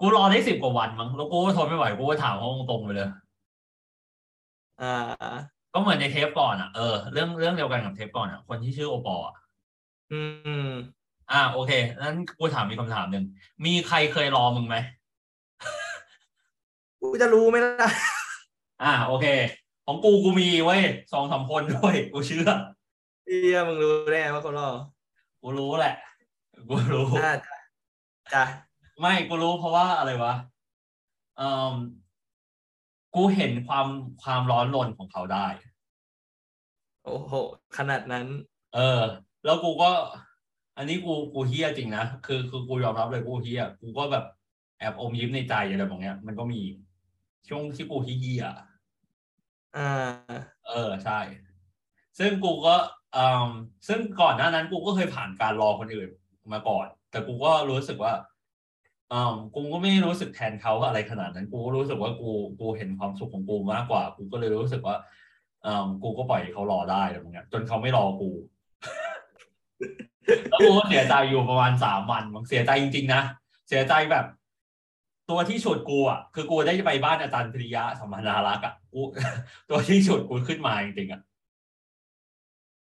[0.00, 3.10] กูรอได้สิบกว่าวันมั้งแล้วกูก็ทนไม่ไหวกูก็ถามเขาตรงๆไปเลย
[4.82, 4.94] อ่า
[5.72, 9.34] ก็เหมือนในเทปก่อนอะเออเรื่องเรื่องเดียวกันกับเทปก่อนอะคนที่ชื่อโอปอล์อะ
[10.12, 10.20] อื
[10.66, 10.68] ม
[11.32, 13.24] อ่า โอเคนั้นกูถามมีคำถามหนึ่ง
[13.64, 14.76] มีใครเคยรอมึงไหม
[17.00, 17.90] กูจะรู้ไหมล่ะ
[18.82, 19.26] อ่า โอเค
[19.86, 20.82] ของกูกูมีเว้ย
[21.12, 22.50] สองสามคนด้วยกูเชื่อ
[23.26, 24.68] เอียมึงรู้ได้ไงว่าเขารอ
[25.42, 25.94] กูรู้แหละ
[26.68, 27.56] กูรู้อ่าจ้ะ
[28.34, 28.44] จ้ะ
[29.00, 30.34] ไม่กูรู้เพราะว่าอะไรวะ
[31.36, 31.74] เอ่อ
[33.14, 33.86] กูเห็นความ
[34.22, 35.46] ความร้อนรนของเขาได้
[37.04, 37.32] โอ้โห
[37.76, 38.26] ขนาดนั้น
[38.74, 39.02] เออ
[39.44, 39.90] แล้วกูก็
[40.76, 44.24] อันนี้กูกูเฮี้ยจริงนะคือคือกูยอมรับเลยกูเฮี้ยกูก็แบบ
[44.78, 46.60] แอบอมยิ้มในใจอะไรแบบเนี้ย มันก็มี
[47.48, 48.44] ช่วงที่กูเฮี้ย
[49.76, 49.90] อ่า
[50.68, 51.18] เออใช่
[52.18, 52.76] ซึ่งกูก็
[53.16, 53.48] อืม
[53.88, 56.10] ซึ่งก่อนหน้านั้นกูก็เคยผ่านการรอคนอื่น
[56.52, 58.12] มาก่อน แต่กูก็รู้สึกว่า
[59.12, 64.96] อืมกูก็ไม่รู้สึกแทนเขาอะไรขนาดนั้น กูก็รู้สึกว่ากูกูเห็นความสุขของกูมากกว่า กูก็เลยรู้สึกว่า
[65.66, 68.30] อืมกูก็ปล่อยเขารอได้อะไรเงี้ยจนเขาไม่รอกู
[70.50, 73.22] แล้วกูก็เสียใจอยู่ประมาณสามวันมันเสียใจจริงๆนะ
[73.68, 74.24] เสียใจแบบ
[75.30, 79.00] ตัวที่ฉุดกูอะคือกูได้ไปบ้านอาจารย์ปริยะสัมพันธารักษ์อะกู
[79.70, 81.20] ตัวที่ฉุดกูขึ้นมาจริงๆอะ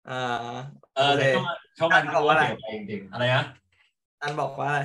[0.08, 0.56] อ่า
[0.96, 1.46] เออแต่โอเคช่วง
[1.78, 3.44] ช่วงนั้นบกูอกว่าก็อะไรเสียใจจริงๆอะไรนะ
[4.22, 4.80] อันบอกว่าอะไร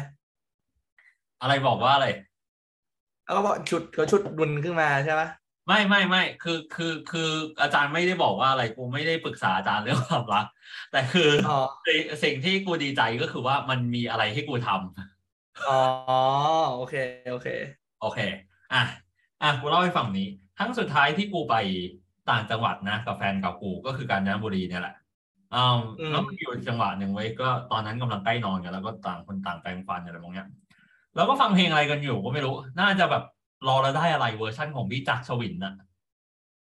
[1.41, 2.07] อะไรบอกว่าอะไร
[3.23, 5.29] แล้วก็บอกชุดเขาชุดดุนขึ้นมาใช่ปะ
[5.67, 7.29] ไม่ไม่ไม่คือคือคือ
[7.61, 10.45] อาจารย์ไม่ได้บอกว่าอะไรกูไม่ได้ปรึกษาอาจารย์เรื่องความรัก
[10.91, 15.81] แต่คืออ๋อสิ่งสิ่งที่กูดีใจก็คือว่ามันมีอะไรให้กูทำอ๋อ
[16.75, 16.95] โอเค
[17.31, 17.47] โอเค
[18.01, 18.19] โอเค
[18.73, 18.83] อะ
[19.41, 21.55] อะกูเล่าให้ฟังนี้ครั้งสุดท้ายที่กูไป
[22.29, 24.95] ต่างจังหวัดนะกับแฟนเก่ากูก็คือกาญจนบุรีเนี่ยแหละ
[25.55, 30.49] อืมอืมแล้วมันอยู่จังหวะหนึ่งเว้ยก็ตอนนั้นกำลังใกล้นอนกันแล้วก็ต่างคนต่างแปรงฟันอะไรบางอย่าง
[31.15, 33.23] แล้วก็ฟังเพลงอะไรกันอยู่ก็ไม่รู้ น่าจะแบบ
[33.67, 35.73] รอแล้วได้อะไรเวอร์ชั่นของพี่จักรชวินน่ะ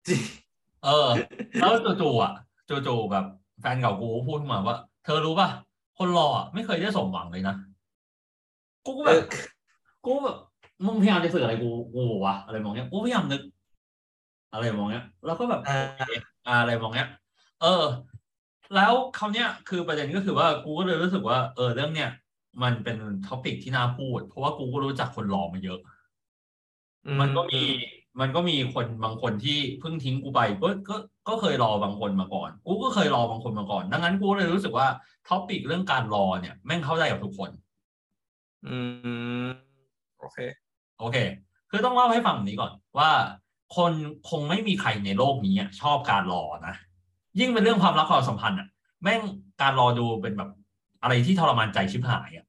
[0.07, 0.21] จริง
[0.85, 1.09] เออ
[1.59, 1.71] แล้ว
[2.01, 2.33] จู่ๆอะ
[2.69, 3.25] จู่ๆแบบ
[3.61, 5.49] แฟนเก่ากูพูดขึ้นมาว่า เธอรู้ป่ะ
[5.97, 7.55] คนรออะไม่เคยได้สมหวังเลยนะ
[8.85, 9.35] กูก็เอแบบอ
[10.05, 10.37] กูแบบ
[10.85, 13.41] มึงพยายามจะสื่ออะไรกูกูวะอะไรมองเงี้ยกูพยายามนึก
[14.53, 16.11] อะไรทำนองเงี้ย แล้วก็แบบอ่าโอเค
[16.47, 17.09] อ่าอะไรทำนองเงี้ย
[17.61, 17.83] เออ
[18.75, 22.09] แล้วคราวเนี้ยคือประเด็นก็คือว่ากูก็เลยรู้สึกว่า เออเรื่องเนี้ย
[22.63, 25.79] มันเป็น topic ที่น่าพูด เพราะว่ากูก็รู้จักคนหล่อมาเยอะ
[27.21, 27.61] มันก็มี
[28.21, 30.95] มันก็มีคนบางคนที่เพิ่งทิ้งกูไปก็ก็
[31.27, 34.87] ก็เคยรอบางคนมาก่อน กูก็เคยรอบางคนมาก่อน ดังนั้นกูเลยรู้สึกว่า
[35.27, 37.49] ท็อปิกเรื่องการรอเนี่ย แม่งเข้าใจกับทุกคน
[38.67, 38.77] อื
[39.45, 39.47] ม
[40.19, 40.37] โอเค
[40.99, 41.17] โอเค
[41.69, 43.09] คือต้องเล่าให้ฟังแบบนี้ก่อน ว่า
[43.75, 43.91] คน
[44.29, 46.75] คงไม่มีใครในโลกนี้อะชอบการรอนะ
[47.39, 48.67] ยิ่งเป็นเรื่องความรักความสัมพันธ์อะ
[49.03, 49.21] แม่ง
[49.61, 50.49] การรอดูเป็นแบบ
[51.01, 52.44] อะไรที่ทรมานใจชิบหายอะ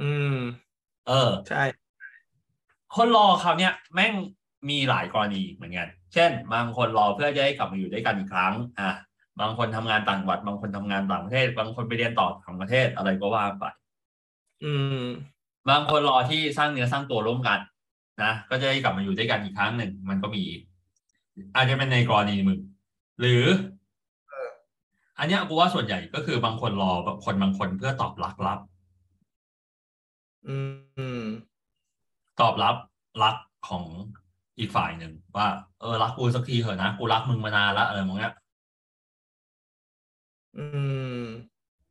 [0.00, 0.34] อืม
[1.06, 1.62] เออ ใช่
[2.96, 4.12] คนรอคราวเนี้ยแม่ง
[4.70, 8.90] มีหลายกรณีเหมือนกัน เช่น บางคนรอเพื่อจะให้กลับมาอยู่ด้วยกันอีกครั้ง อะ
[9.40, 13.64] บางคนทำงานต่างจังหวัด บางคนทำงานต่างประเทศ บางคนไปเรียนต่อต่างประเทศอะไรก็ว่าไป
[14.64, 15.04] อืม
[15.70, 17.58] บางคนรอที่สร้างเนื้อสร้างตัวร่วมกัน
[18.22, 20.44] นะ ก็จะได้กลับมาอยู่ด้วยกันอีกครั้งหนึ่ง มันก็มี
[21.54, 22.58] อาจจะเป็นในกรณีมึง
[23.20, 23.44] หรือ
[25.18, 28.75] อันเนี้ยกูว่าส่วนใหญ่ก็คือบางคนรอแบบคนบางคนเพื่อตอบรับรับอืม
[32.40, 32.76] ตอบรับ
[33.22, 33.36] รัก
[33.68, 33.84] ของ
[34.58, 35.46] อีกฝ่ายหนึ่งว่า
[35.80, 38.32] เออรักกูสักทีเถอะนะกูรักมึงมานานละอะไรทำนองเงี้ย
[40.56, 40.64] อื
[41.20, 41.22] ม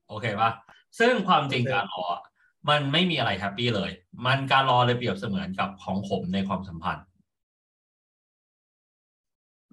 [0.07, 0.51] โอเคปะ
[0.99, 2.21] ซึ่งความจริงโอเคการรออะ
[2.69, 3.91] มันไม่มีอะไร happy เลย
[4.25, 7.05] มันการรอเลยเปรียบเสมือนกับของผมในความสัมพันธ์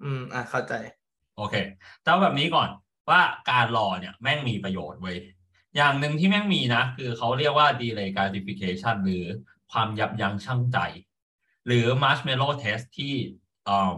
[0.03, 0.73] อืม อะเข้าใจ
[1.37, 1.55] โอเค
[2.03, 2.69] แต่เอาแบบนี้ก่อน
[3.11, 5.17] ว่าการรอเนี่ย แม่งมีประโยชน์เว้ย
[5.77, 9.25] อย่างหนึ่งที่แม่งมีนะ คือเขาเรียกว่า delay gratification หรือ
[9.73, 10.79] ความยับยั้งชั่งใจ
[11.67, 13.15] หรือ marshmallow test ที่
[13.69, 13.97] อืม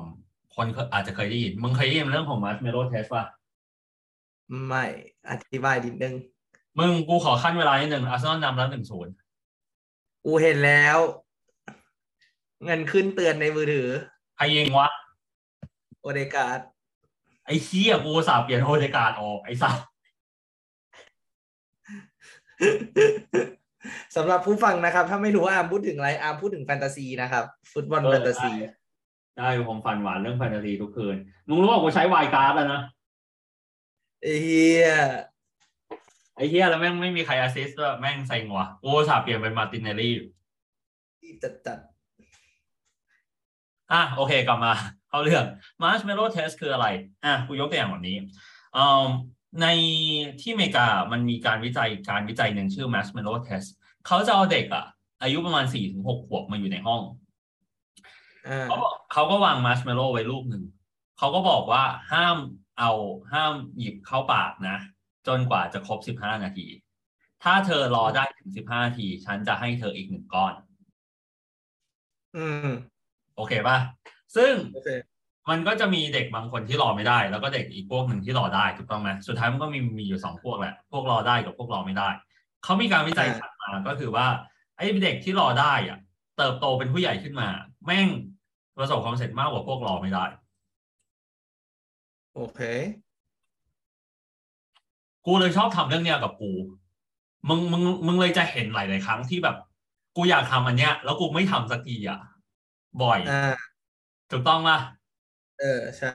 [0.55, 3.25] คนเคยอาจจะเคยได้ยิน มึงเคยได้ยินเรื่องของ marshmallow test ป่ะ
[4.67, 4.85] ไม่
[5.31, 6.15] อธิบายนิดนึง
[6.79, 9.13] มึงกูขอขั้นเวลานิดหนึ่งอาร์เซนอลนำแล้วหนึ่งศูนย์
[10.25, 10.99] กูเห็นแล้ว
[12.65, 13.89] เงินขึ้นเตือนในมือถือ
[14.37, 14.89] ใครยิงวะ
[16.01, 16.61] โอเดการ์ด
[17.47, 19.79] ไอ้เชี่ยกูอุตส่าห์เปลี่ยนโอเดการ์ดออกไอ้สัส
[24.17, 28.51] สำหรับผู้ฟังนะครับ ถ้าไม่รู้ว่าอาร์มพูดถึงอะไรอาร์มพูดถึงแฟนตาซีนะครับ ฟุตบอลแฟนตาซี
[29.39, 31.17] ได้ผมฝันหวานเรื่องแฟนตาซีทุกคืน
[31.49, 32.81] มึงรู้ว่ากูใช้ wildcard แล้วนะ
[34.43, 34.89] เหี้ย
[36.37, 40.15] ไอ้เหี้ยแล้วแม่งไม่มีใคร assist ด้วยแม่งเซ็งว่ะกูอุตส่าห์เปลี่ยนเป็นมาร์ตินเนลลี่
[41.23, 41.79] รีบจัดจัด
[43.93, 44.73] อะโอเคกลับมา
[45.09, 45.45] เข้าเรื่อง
[45.83, 46.87] Marshmallow Test คืออะไร
[47.25, 48.17] อะกูยกตัวอย่างแบบนี้
[48.77, 49.07] อืม
[49.63, 49.67] ใน
[50.41, 53.69] ที่อเมริกามันมีการวิจัยการวิจัยหนึ่งชื่อ Marshmallow Test
[54.07, 54.85] เขาจะเอาเด็กอะ
[55.23, 57.03] อายุประมาณ4ี่ถึงหกขวบมาอยู่ในห้อง
[58.49, 60.65] อ่าเขาบอกเขาก็วางมาร์ชเมลโล่ไว้ลูกหนึ่ง
[61.19, 62.37] เขาก็บอกว่าห้าม
[62.79, 62.93] เอา
[63.33, 64.77] ห้ามหยิบเข้าปากนะ
[65.27, 66.67] จนกว่าจะครบสิบห้านาที
[67.43, 70.53] ถ้าเธอรอได้ถึงสิบห้านาที ฉันจะให้เธออีกหนึ่งก้อน
[72.37, 72.71] อืม
[73.37, 73.77] โอเคป่ะ
[74.37, 74.89] ซึ่งโอเค
[75.51, 82.09] มันก็จะมีเด็กบางคนที่รอไม่ได้ แล้วก็เด็กอีกพวกหนึ่งที่รอได้ถูกต้องไหมสุดท้ายมันก็มีมีอยู่สองพวกแหละพวกรอได้กับพวกรอไม่ได้
[82.65, 84.27] เขามีการวิจัยอ่าถัดมาก็คือว่า
[84.77, 85.99] ไอ้เด็กที่รอได้อะ
[86.37, 87.49] เติบโตเป็นผู้ใหญ่ขึ้นมา
[87.87, 88.09] แม่ง
[88.77, 90.25] ประสบความสำเร็จมากกว่าพวกรอไม่ได้
[92.35, 92.61] โอเค
[95.27, 96.53] กูเลยชอบทำเรื่องเนี้ยกับกู
[97.49, 99.57] มึงมึงมึงเลยจะเห็นหลายๆครั้งที่แบบ
[100.17, 102.21] กูอยากทำอันเนี้ย แล้วกูไม่ทำสักทีอะ
[103.03, 103.55] บ่อยอ่า
[104.31, 104.79] ถูกต้องป่ะ
[105.61, 106.09] เออใช่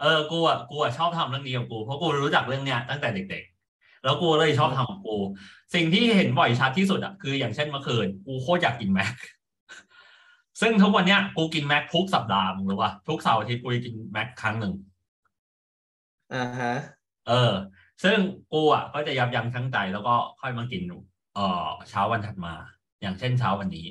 [0.00, 5.16] เออกูอะกูอะชอบทำเรื่องนี้กับกูเพราะกูรู้จักเรื่องเนี้ยตั้งแต่เด็ก ๆ แล้วกูเลยชอบทำกับกู
[5.74, 9.14] สิ่งที่เห็นบ่อยชัดที่สุดอะคืออย่างเช่นเมื่อคืนกูโคตรอยากกินแม็ก
[10.60, 14.72] ซึ่งทุกวันเนี้ยกูกินแม็กทุกสัปดาห์มึงรู้ป่ะทุกเสาร์อาทิตย์กูจะกินแม็กครั้งหนึ่ง
[16.34, 16.74] อ่าฮะ
[17.28, 17.52] เออ
[18.04, 18.18] ซึ่ง
[18.52, 20.82] กูอะก็จะยับยั้งชั่งใจแล้วก็ค่อยมากิน
[21.34, 22.54] เอ่อเช้าวันถัดมา
[23.00, 23.86] อย่างเช่นเช้าวันนี้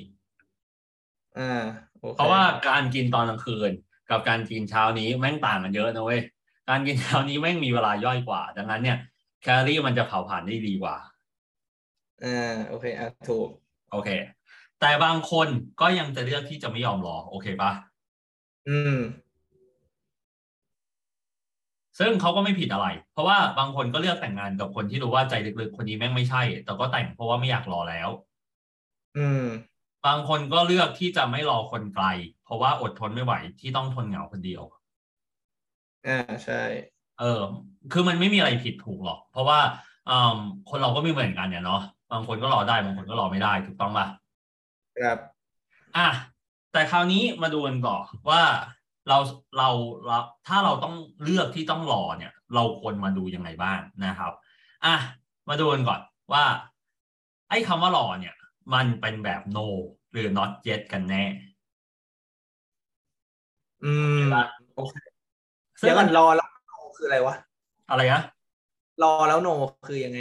[1.38, 1.62] อ่า
[2.00, 3.72] โอเคเพราะว่าการกินตอนกลางคืน
[4.12, 6.20] กับการกินเช้านี้แม่งต่างกันเยอะนะเว้ย
[6.68, 8.98] การกินเช้านี้แม่งมีเวลาย่อยกว่า ดังนั้นเนี่ย
[9.42, 10.96] แคลอรี่มันจะเผาผลาญได้ดีกว่า
[12.24, 13.48] อ่าโอเคอะถูก
[13.92, 14.08] โอเค
[14.80, 15.48] แต่บางคน
[15.80, 17.70] ก็ยังจะเลือกที่จะไม่ยอมรอ โอเคปะ
[18.68, 18.98] อืม
[21.98, 28.08] ซึ่งเขาก็ไม่ผิดอะไร เพราะว่าบางคนก็เลือกแต่งงานกับคนที่รู้ว่าใจลึกๆคนนี้แม่งไม่ใช่ แต่ก็แต่งเพราะว่าไม่อยากรอแล้ว
[29.16, 29.44] อืม
[30.06, 32.06] บางคนก็เลือกที่จะไม่รอคนไกล
[32.44, 34.62] เพราะว่าอดทนไม่ไหวที่ต้องทนเหงาคนเดียว
[36.06, 36.62] อ่าใช่
[37.18, 37.40] เออ
[37.92, 39.58] คือมันไม่มีอะไรผิดถูกหรอก เพราะว่า
[40.08, 40.36] อืม
[40.70, 41.80] คนเราก็ไม่เหมือนกันเนี่ยเนาะ
[42.12, 44.06] บางคนก็รอได้บางคนก็รอไม่ได้ถูกต้องป่ะ
[45.00, 45.18] ครับ
[45.96, 46.08] อะ
[46.72, 47.96] แต่คราวนี้มาดูกันต่อ
[48.30, 48.42] ว่า
[49.08, 49.18] เรา
[49.58, 49.68] เรา
[50.06, 54.32] เราถ้าเราต้องเลือกที่ต้องรอเนี่ย เราควรมาดูยังไงบ้างนะครับ
[54.84, 54.94] อะ
[55.48, 56.00] มาดูกันก่อน
[56.32, 56.44] ว่า
[57.48, 58.34] ไอ้คำว่ารอเนี่ย
[58.74, 59.66] มันเป็นแบบ no
[60.12, 61.24] หรือ not yet กันแน่
[63.84, 64.24] อืม
[64.74, 64.94] โอเค
[65.80, 67.34] ซึ่งเดี๋ยวก่อนรอแล้วโนคืออะไรวะ
[67.90, 68.22] อะไรนะ
[69.02, 69.48] รอแล้วโน
[69.88, 70.18] คือยังไง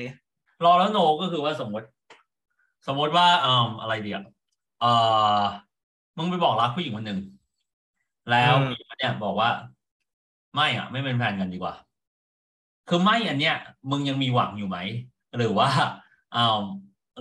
[0.66, 1.88] รอแล้วโนก็คือว่าสมมติ
[2.88, 4.22] สมมติว่าอืมอะไรเดียว
[4.82, 4.92] เอ่
[5.40, 5.42] อ
[6.18, 7.20] มึงไปบอกรักผู้หญิงคนหนึ่ง
[8.32, 9.50] แล้วอืมผู้หญิงคนเนี่ยบอกว่า
[10.56, 11.76] ไม่อะ ไม่เป็นแฟนกันดีกว่า
[12.90, 13.56] คือไม่อันเนี้ย
[13.92, 14.78] มึงยังมีหวังอยู่ไหม
[15.38, 15.70] หรือว่า
[16.36, 16.62] อ่า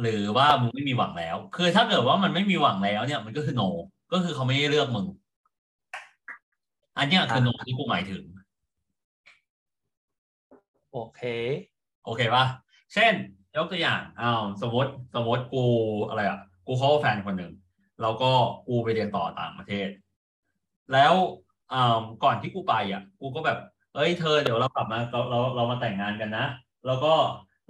[0.01, 3.63] หรือว่ามึงไม่มีหวังแล้ว คือถ้าเกิดว่ามันไม่มีหวังแล้วเนี่ยมันก็คือโน
[4.13, 5.07] ก็คือเขาไม่ได้เลือกมึง
[6.99, 8.25] อันเนี้ยคือโนที่กูหมายถึง
[10.93, 11.21] โอเค
[12.05, 12.45] โอเคป่ะ
[12.95, 13.13] เช่น
[13.57, 15.65] ยกตัวอย่างอ้าวสมมติสมมติกู
[16.09, 17.53] อะไรอะ กูเขาแฟนคนหนึ่ง
[18.03, 18.31] แล้วก็
[18.69, 19.89] กูไปเรียนต่อต่างประเทศ
[20.93, 21.15] แล้ว
[21.73, 23.59] อ่าก่อนที่กูไปอะ กูก็แบบ
[23.95, 26.47] เอ้ยเธอเดี๋ยวเรากลับมาเราเราเรามาแต่งงานกันนะ
[26.87, 27.13] แล้วก็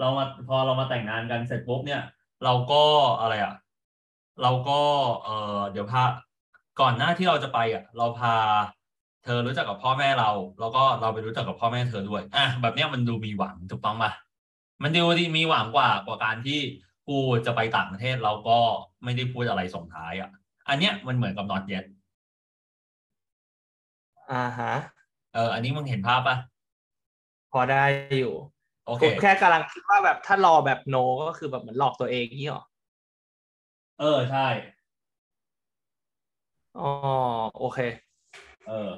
[0.01, 2.03] เรามาพอเรามาแต่งงานกันเสร็จปุ๊บเนี่ย
[2.45, 2.83] เราก็
[3.21, 3.55] อะไรอะ
[4.43, 4.81] เราก็
[5.25, 6.03] เออเดี๋ยวพา
[6.81, 8.35] ก่อนหน้าที่เราจะไปอะ เราพา
[9.25, 14.13] เธอรู้จักกับพ่อแม่เรา แล้วก็เราไปรู้จักกับพ่อแม่เธอด้วยอะแบบเนี้ยมันดูมีหวังถูกต้องป่ะ
[14.83, 16.61] มันดูดีมีหวังกว่ากว่าการที่
[17.09, 18.59] กูจะไปต่างประเทศเราก็
[19.05, 20.31] ไม่ได้พูดอะไรส่งท้ายอะ
[20.69, 21.85] อันเนี้ยมันเหมือนกับ not yet
[24.33, 24.73] อ่าฮะ
[25.35, 26.37] เออ อันนี้มึงเห็นภาพป่ะ
[27.53, 27.83] พอได้
[28.19, 28.60] อยู่โอเค
[29.03, 30.97] ผมแค่กำลังคิดว่าแบบถ้ารอแบบโน
[31.29, 32.65] ก็คือแบบเหมือนหลอกตัวเองนี่หรอ
[34.01, 34.47] เออใช่
[36.79, 36.91] อ๋อ
[37.59, 37.79] โอเค
[38.67, 38.91] เออ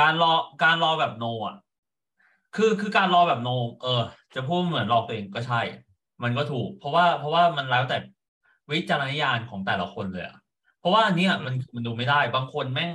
[0.00, 1.56] การรอการรอแบบโนอะ
[2.56, 3.48] คือคือการรอแบบโน
[3.82, 4.02] เออ
[4.34, 5.60] จะพูดเหมือนหลอกตัวเองก็ใช่
[6.22, 7.96] มันก็ถูก เพราะว่าเพราะว่ามันแล้วแต่
[8.72, 10.36] วิจารณญาณของแต่ละคนเลยอะ
[10.78, 12.92] เพราะว่าอันเนี้ยมันมันดูไม่ได้ บางคนแม่ง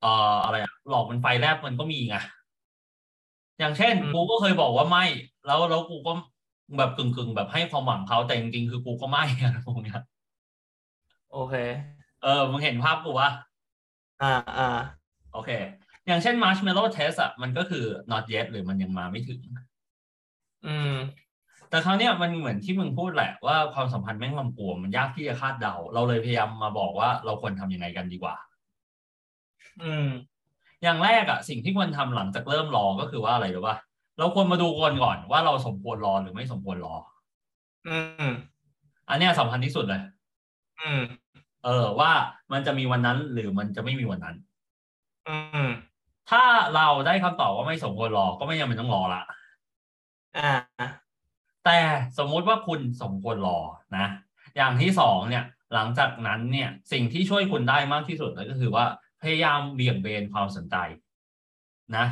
[0.00, 0.08] เอ่อ
[0.44, 2.16] อะไรอะหลอกมันไฟแลบมันก็มีไง
[3.58, 5.04] อย่างเช่นอืมกูก็เคยบอกว่าไม่
[5.46, 6.12] แล้วแล้วกูก็
[6.78, 9.98] แบบกึ่งกึ่งๆแบบให้ความหวังเขาแต่จริงๆคือกูก็ไม่อะไรพวกเนี้ย
[11.32, 11.54] โอเค
[12.22, 13.28] เออมึงเห็นภาพกูวะ
[14.22, 14.64] อ่าอ่า
[15.32, 15.50] โอเค
[16.06, 19.40] อย่างเช่น marshmallow test อะมันก็คือ not yet หรือมันยังมาไม่ถึง
[20.66, 20.92] อืม
[21.70, 28.36] แต่คราวเนี้ยมันเหมือนที่มึงพูดแหละว่าความสัมพันธ์แม่งลำปวงมันยากที่จะคาดเดา เราเลยพยายามมาบอกว่าเราควรทำยังไงกันดีกว่า
[29.80, 30.06] อืม
[30.82, 33.76] อย่างแรกอะสิ่งที่ควรทำหลังจากเริ่มรอก็คือว่าอะไรรู้ป่ะ
[34.18, 36.94] เราควรมาดูก่อนก่อนว่าเราสมควรรอหรือไม่สมควรรอ
[37.88, 37.96] อื
[38.28, 38.32] ม
[39.08, 40.02] อันเนี้ยสำคัญที่สุดเลย
[40.80, 41.02] อืม
[41.64, 42.12] เออ ว่า
[42.52, 44.36] มันจะมีวันนั้นหรือมันจะไม่มีวันนั้น
[45.28, 45.36] อื
[45.68, 45.70] ม
[46.30, 46.42] ถ้า
[46.74, 49.22] เราได้คำตอบว่าไม่สมควรรอ ก็ไม่จำเป็นต้องรอละ
[50.36, 50.52] อ่า
[51.64, 51.78] แต่
[52.18, 53.58] สมมุติว่าคุณสมควรรอ
[53.96, 54.06] นะ
[54.56, 58.84] อย่างที่สองเนี่ย หลังจากนั้นเนี่ย สิ่งที่ช่วยคุณได้มากที่สุดเลยก็คือว่า
[59.22, 60.76] พยายามเบี่ยงเบนความสนใจ
[61.96, 62.06] นะ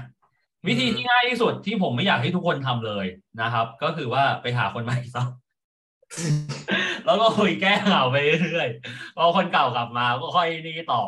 [0.67, 3.07] วิธีที่ง่ายที่สุดที่ผมไม่อยากให้ทุกคนทำเลย
[3.43, 5.25] นะครับ ก็คือว่าไปหาคนใหม่ซะ
[7.07, 11.03] แล้วก็คุยแก้เหงาไปเรื่อยๆพอคนเก่ากลับมาก็ค่อยนี่ต่อ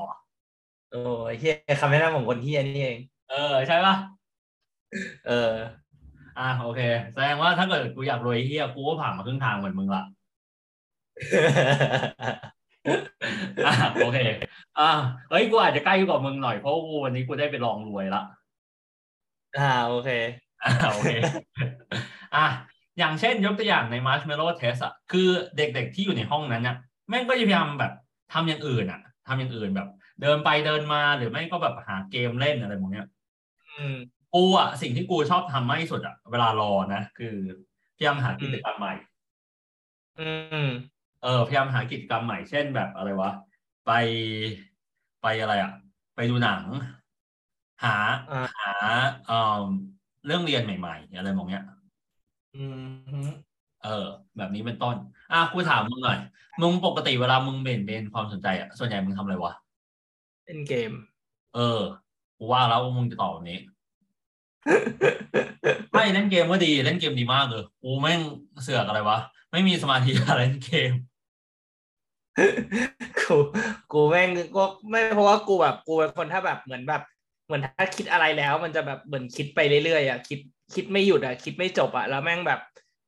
[0.90, 2.98] โอ้ยเฮียคำแนะนำของคนเฮียนี่เอง
[3.30, 3.94] เออ ใช่ปะ
[5.26, 5.52] เออ
[6.38, 6.80] อะโอเค
[7.12, 10.02] แสดงว่าถ้าเกิดกูอยากรวยเฮียกูก็ผ่านมาครึ่งทางเหมือนมึงละ
[13.66, 14.18] อะโอเค
[14.78, 14.90] อะ
[15.30, 18.22] เฮ้ยกูอาจจะใกล้กว่ามึงหน่อยเพราะกูวันนี้กูได้ไปลองรวยละ
[19.58, 20.10] อ่าโอเค
[20.62, 21.10] อ่าโอเค
[22.36, 22.46] อะ
[22.98, 26.76] อย่างเช่นยกตัวอย่างใน Marshmallow Test อะคือเด็กๆที่อยู่ในห้องนั้นเนี่ย
[27.08, 27.92] แม่งก็จะพยายามแบบ
[28.32, 29.88] ทำอย่างอื่นอะทำอย่างอื่นแบบ
[30.22, 33.06] เดินไปเดินมาหรือไม่ก็แบบหาเกมเล่นอะไรพวกเนี้ย
[33.68, 33.94] อืม
[34.34, 37.34] กูอะสิ่งที่กูชอบทำมากที่สุดอะเวลารอนะ คือ
[37.96, 38.92] พยายามหากิจกรรมใหม่
[40.18, 40.28] อื
[40.66, 40.91] ม
[41.22, 43.30] เออพยายามหากิจกรรมใหม่เช่นแบบอะไรวะ
[43.86, 43.90] ไป
[45.22, 45.72] ไปอะไรอะ
[46.16, 46.64] ไปดูหนัง
[47.84, 47.96] หา
[48.30, 48.72] อ่าหา
[49.26, 49.62] เอ่อ
[50.26, 51.64] เรื่องเรียนใหม่ๆอะไรมองเนี้ย
[52.54, 52.64] อื
[53.24, 53.28] ม
[53.84, 54.06] เออ
[54.36, 54.96] แบบนี้เป็นต้น
[55.32, 56.18] อะกูถามมึงหน่อย
[56.60, 59.52] มึงปกติเวลามึงเบนเบนความสนใจอะส่วนใหญ่มึงทำอะไรวะ
[60.44, 60.90] เล่นเกม
[61.54, 61.80] เออ
[62.38, 63.58] กูว่าแล้วว่ามึงจะตอบแบบนี้
[65.92, 68.20] ไม่เล่นเกมก็ดีเล่นเกมดีมากเลยกูแม่ง
[68.62, 69.18] เสือกอะไรวะ
[69.52, 70.92] ไม่มีสมาธิอะไรเล่นเกม
[73.20, 73.36] กู
[73.92, 77.02] กูแม่งก็ไม่เพราะว่ากูแบบกูเป็นคนถ้าแบบเหมือนแบบ
[77.46, 80.38] เหมือนถ้าคิดอะไรแล้ว มันจะแบบเหมือนคิดไปเรื่อยๆอะคิด
[80.74, 82.60] คิดไม่หยุดอะคิดไม่จบอะแล้วแม่งแบบ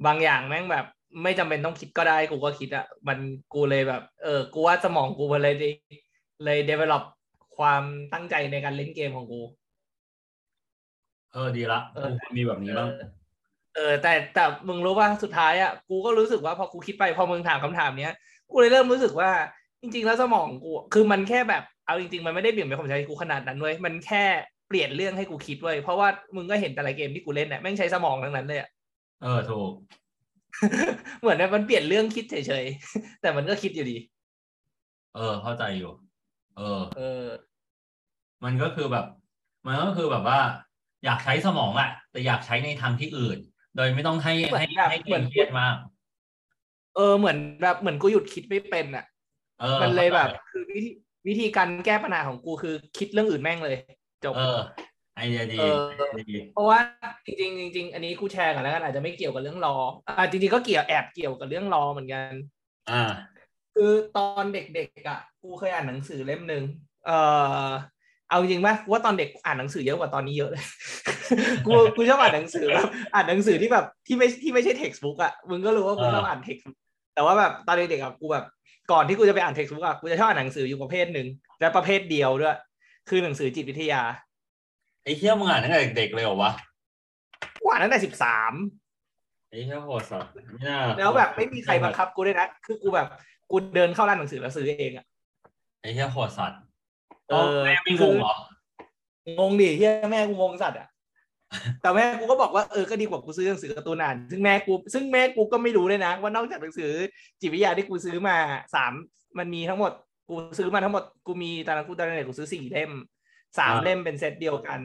[0.06, 0.86] บางอย่างแม่งแบบ
[1.22, 3.18] ไม่จำเป็นต้องคิดก็ได้กูก็คิดอะมัน
[3.54, 5.70] กูเลยแบบ เออกูว่าสมองกูมันเลยดี
[6.44, 7.04] เลย develop
[7.56, 7.82] ความ
[8.12, 9.40] ตั้งใจในการเล่นเกมของกู
[11.32, 12.88] เออดีละเออกูมีแบบนี้บ้าง
[13.74, 18.14] เออแต่แต่มึงรู้ว่าสุดท้ายอะกูก็รู้สึกว่าพอกูคิดไปพอมึงถามคำถามเนี้ย
[18.50, 19.30] กูเลยเริ่มรู้สึกว่า
[19.80, 24.24] จริง ๆ แล้วสมองกูคือมันแค่แบบเอาจริง ๆ มันไม่ได้เปลี่ยนเป็นความใช้กูขนาดนั้นเว้ยมันแค่
[24.68, 28.68] เปลี่ยนเรื่องให้กูคิดเว้ยเพราะว่ามึงก็เห็นแต่ละเกมที่กูเล่นเนี่ยแม่งใช้สมองทั้งนั้นเลยอะ
[29.22, 29.70] เออถูก
[31.20, 33.96] เหมือนมันเปลี่ยนเรื่องคิดเฉยๆแต่มันก็คิดอยู่ดี
[35.14, 35.92] เออ เข้าใจอยู่
[36.56, 37.26] เออ เออ
[38.44, 39.06] มันก็คือแบบ
[39.66, 40.38] มันก็คือแบบว่า
[41.04, 43.38] อยากใช้สมองแหละแต่อยากใช้ในทางที่อื่น
[43.76, 45.74] โดยไม่ต้องให้เหมือนให้แบบให้เหมือนเครียดมาก
[46.96, 49.04] เออเหมือนแบบเหมือนกูหยุดคิดไม่เป็นอะ
[49.60, 50.90] เออมันเลยแบบข้าใจคือวิธี
[51.28, 53.76] วิธีการแก้ปัญหาของกูคือคิดเรื่องอื่นแม่งเลย
[54.24, 54.60] จบเออ
[55.16, 56.78] ไอเดียดีเออไอเดียดีเพราะว่า
[57.26, 59.76] จริงๆจริงๆอันนี้กูแชร์กันแล้วกันอาจจะไม่เกี่ยวกับเรื่องรอ
[60.08, 62.32] อ่าจริงๆก็เกี่ยวแอบเกี่ยวกับเรื่องรอเหมือนกัน
[62.90, 63.02] อ่า
[63.74, 66.62] คือตอนเด็กๆอะกูเคยอ่านหนังสือเล่มหนึ่ง
[67.06, 67.10] เอ
[67.66, 67.68] อ
[68.28, 70.64] เอาจริงป่ะกูว่าตอนเด็กอ่านหนังสือเยอะกว่าตอนนี้เยอะเลย
[71.66, 76.64] กูกูชอบอ่านหนังสือแบบอ่านหนังสือที่แบบที่ไม่ที่ไม่ใช่ textbook อะมึงก็รู้ว่ากูชอบอ่าน text
[77.14, 78.44] แต่ว่าแบบตอนเด็กๆอะกูแบบ
[78.92, 81.26] ก่อนที่กูจะไปอ่าน textbook อะกูจะชอบอ่านหนังสืออยู่ประเภทหนึ่ง
[81.60, 82.56] และประเภทเดียวด้วย
[83.08, 84.02] คือหนังสือจิตวิทยา
[85.04, 86.52] ไอ้เที่ยมึงอ่านตั้งแต่เด็กๆเลยเหรอวะ
[87.60, 88.52] กูอ่านตั้งแต่สิบสาม
[89.48, 93.08] ไอ้เที่ยโหดสัสไม่น่าแล้วแบบไม่มีใครบังคับกูด้วยนะคือกูแบบ
[93.50, 95.04] กูเดินเข้าร้านหนังสือแล้วซื้อเองอะ
[95.80, 96.52] ไอ้เที่ยโหดสัส
[97.30, 98.34] เออแม่ไม่งงเหรอ
[99.38, 100.88] งงดิที่แม่กูงงสัตว์อะ
[101.80, 106.90] แต่แม่กูก็บอกว่าเออก็ดีกว่ากูซื้อหนังสือการ์ตูนอ่านซึ่งแม่กูซึ่งแม่กูก็ไม่รู้เลยนะ ว่านอกจากหนังสือ
[107.40, 108.36] จิตวิทยาที่กูซื้อมา
[108.74, 108.92] สาม
[109.38, 109.92] มันมีทั้งหมด
[110.28, 112.92] กูซื้อมาทั้งหมดกูมีตอนนั้นกูตอนนั้นกูซื้อสี่เล่ม
[113.58, 114.80] สามเล่มเป็นเซตเดียวกัน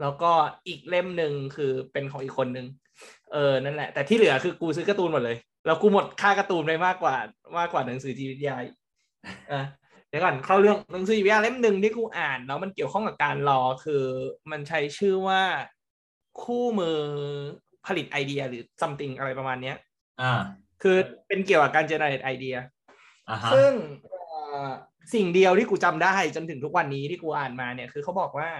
[0.00, 0.30] แล้วก็
[0.66, 2.66] อีกเล่มหนึ่งคือเป็นของอีกคนนึง
[3.32, 7.16] เออนั่นแหละ แต่ที่เหลือคือกูซื้อการ์ตูนหมดเลย แล้วกูหมดค่าการ์ตูนไปมากกว่า
[7.58, 8.74] มากกว่าหนังสือจิตวิทยาอีก
[9.52, 9.62] อะ
[10.08, 14.04] เดี๋ยวก่อนเข้าเรื่องหนังสือจิตวิทยาเล่มหนึ่งที่กูอ่านแล้วมันเกี่ยวข้องกับการรอคือ
[14.50, 15.42] มันใช้ชื่อว่า
[16.44, 16.98] คู่มือ
[17.86, 19.76] ผลิตไอเดียหรือ something อะไรประมาณเนี้ย
[20.20, 20.32] อ่า
[20.82, 20.96] คือ
[21.28, 22.56] เป็นเกี่ยวกับการ generate ไอเดีย
[23.30, 23.72] อ่าฮะซึ่ง
[24.08, 24.20] เอ่
[24.66, 24.68] อ
[25.14, 28.50] สิ่งเดียวที่กูจำได้จนถึงทุกวันนี้ที่กูอ่านมาเนี่ยคือเขาบอกว่า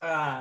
[0.00, 0.34] เอ่อ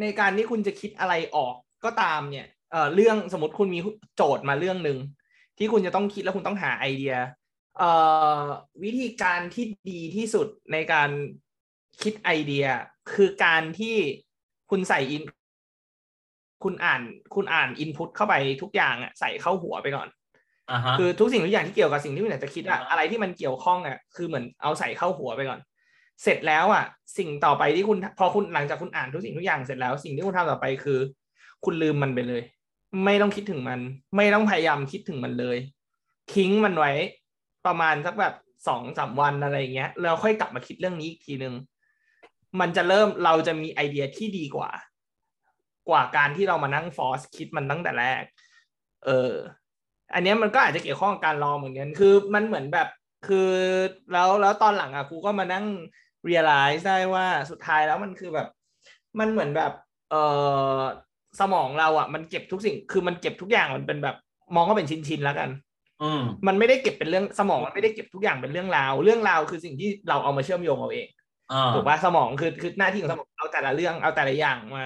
[0.00, 3.80] ในการที่คุณจะคิดอะไรออกก็ตามเนี่ยเอ่อเรื่องสมมติคุณมี
[4.16, 4.98] โจทย์มาเรื่องหนึ่ง
[5.58, 7.14] ที่คุณจะต้องคิดแล้วคุณต้องหาไอเดีย
[7.78, 7.90] เอ่
[8.40, 8.42] อ
[8.84, 11.10] วิธีการที่ดีที่สุดในการ
[12.02, 12.66] คิดไอเดีย
[13.12, 13.96] คือการที่
[14.70, 15.22] คุณใส่อิน
[16.64, 17.02] คุณอ่าน
[17.34, 20.08] คุณอ่านอินพุตเข้าไปทุกอย่างอะใส่เข้าหัวไปก่อน
[20.70, 25.60] อ่าฮะคือทุกสิ่งทุกอย่างที่เกี่ยวกับสิ่งที่คุณอยากจะคิดอะอะไรที่มันเกี่ยวข้องอะคือเหมือนเอาใส่เข้าหัวไปก่อน
[26.22, 26.84] เสร็จแล้วอะ
[27.18, 30.98] สิ่งต่อไปที่คุณพอคุณหลังจากคุณอ่านทุกสิ่งทุกอย่างเสร็จแล้วสิ่งที่คุณทำต่อไปคือ
[31.64, 32.42] คุณลืมมันไปเลย
[33.04, 33.80] ไม่ต้องคิดถึงมัน
[34.16, 35.56] ไม่ต้องพยายามคิดถึงมันเลย
[36.34, 36.92] ทิ้งมันไว้
[37.66, 38.34] ประมาณสักแบบ
[38.68, 41.54] สองสามวันอะไรอย่างเงี้ยแล้วค่อยกลับมาคิดเรื่องนี้อีกทีนึง
[42.60, 44.70] มันจะเริ่มเราจะมีไอเดียที่ดีกว่า
[45.88, 48.22] กว่าการที่เรามานั่งฟอร์สคิดมันตั้งแต่แรก
[49.04, 49.32] เออ
[50.14, 52.88] อันเนี้ยมันก็อาจจะเกี่ยวข้องกับการรอเหมือนกัน คือมันเหมือนแบบ
[53.28, 53.50] คือ
[54.12, 55.64] แล้วแล้วตอนหลังอะครูก็มานั่ง
[56.28, 58.48] realize ได้ว่าสุดท้ายแล้วมันคือแบบ
[59.18, 59.72] มันเหมือนแบบ
[60.10, 60.14] เอ
[60.78, 60.80] อ
[61.40, 64.16] สมองเราอะ มันเก็บทุกสิ่ง คือมันเก็บทุกอย่างมันเป็นแบบ
[64.54, 65.50] มองก็เป็นชิ้นๆแล้วกัน
[66.02, 71.19] อืมมันไม่ได้เก็บเป็นเรื่องสมองมันไม่ได้เก็บทุกอย่างเป็นเรื่องราว เรื่องราวคือสิ่งที่เราเอามาเชื่อมโยงเอาเองอ่า
[71.74, 74.84] ถูกปะสมองคือคือหน้าที่ของสมองเอาแต่ละเรื่องเอาแต่ละอย่างมา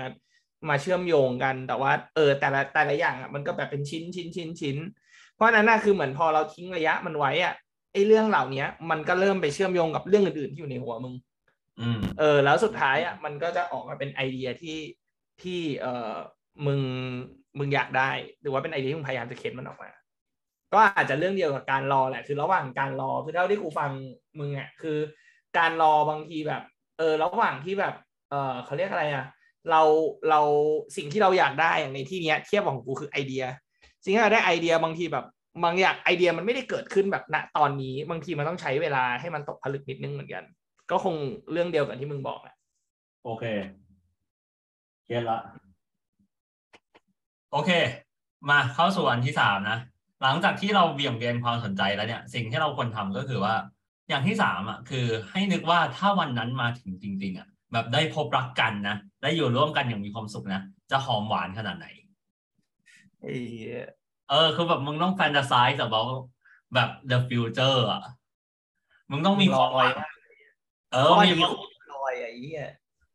[0.68, 4.76] มาเชื่อมโยงกันแต่ว่า เออ แต่ละแต่ละอย่างอะมันก็แบบเป็นชิ้นชิ้นชิ้นชิ้น
[5.34, 7.54] เพราะฉะนั้นน่ะคือเหมือนพอเราทิ้งระยะมันไว้อะ
[7.92, 11.14] ไอ้เรื่องเหล่านี้มันก็เริ่มไปเชื่อมโยงกับเรื่องอื่นๆที่อยู่ในหัวมึง
[11.80, 14.78] อืมเออ แล้วสุดท้ายอะมันก็จะออกมาเป็นไอเดียที่
[15.42, 16.16] ที่เออ
[16.66, 16.80] มึง
[17.58, 18.10] มึงอยากได้
[18.40, 19.90] หรือว่าเป็นไอเดียที่มึงพยายามจะเข็นมันออกมา
[20.72, 23.90] ก็อาจจะเรื่องเดียวกับการรอแหละ คือระหว่างการรอคือเท่าที่กูฟัง
[24.38, 24.98] มึงอะคือ
[25.58, 26.62] การรอบางทีแบบ
[26.98, 27.94] เออระหว่างที่แบบ
[28.30, 29.26] เออเขาเรียกอะไรอะ
[29.70, 29.82] เรา
[30.30, 30.40] เรา
[30.96, 33.44] สิ่งที่เราอยากได้อย่างในที่เนี้ยเทียบของกูคือไอเดีย
[34.02, 35.26] สิ่งที่เราได้ไอเดียบางทีแบบ
[35.64, 40.44] บางอย่างไอเดียมันไม่ได้เกิดขึ้นแบบณตอนนี้ บางทีมันต้องใช้เวลาให้มันตกผลึกนิดนึงเหมือนกัน
[40.90, 41.14] ก็คง
[41.52, 42.56] เรื่องเดียวกับที่มึงบอกแหละ
[43.24, 43.44] โอเค
[45.06, 45.38] เก็ตละ
[47.52, 47.70] โอเค
[48.50, 49.78] มาเข้าสู่อันที่สามนะ
[50.22, 53.54] หลังจากที่เราเบี่ยงเบนความสนใจแล้วเนี่ย สิ่งที่เราควรทำก็คือว่า
[54.08, 61.86] อย่างที่สามอะคือให้นึกว่าถ้าวันนั้นมาถึงจริง ๆอะแบบได้พบรักกันนะได้อยู่ร่วมกันอย่างมีความสุขนะจะหอมหวานขนาดไหน
[63.20, 63.36] ไอ้
[64.30, 66.02] เออคือแบบมึงต้องแฟนตาซีแบบว่า
[66.74, 68.02] แบบ the future อะ
[69.10, 69.92] มึงต้องมีความหวัง
[70.92, 72.68] เออข้อมีนี้โคตรลอยอะไอ้เหี้ย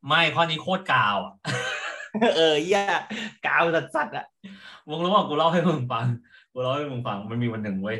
[0.08, 1.34] ไม่ข้อนี้โคตรกาวอะ
[2.36, 2.82] เออเหี้ย
[3.46, 4.26] กาวสัสสัสอะ
[4.90, 6.06] มึงรู้ว่ากูเล่าให้มึงฟัง
[6.54, 7.98] กูเล่าให้มึงฟังมันมีวันหนึ่งเว้ย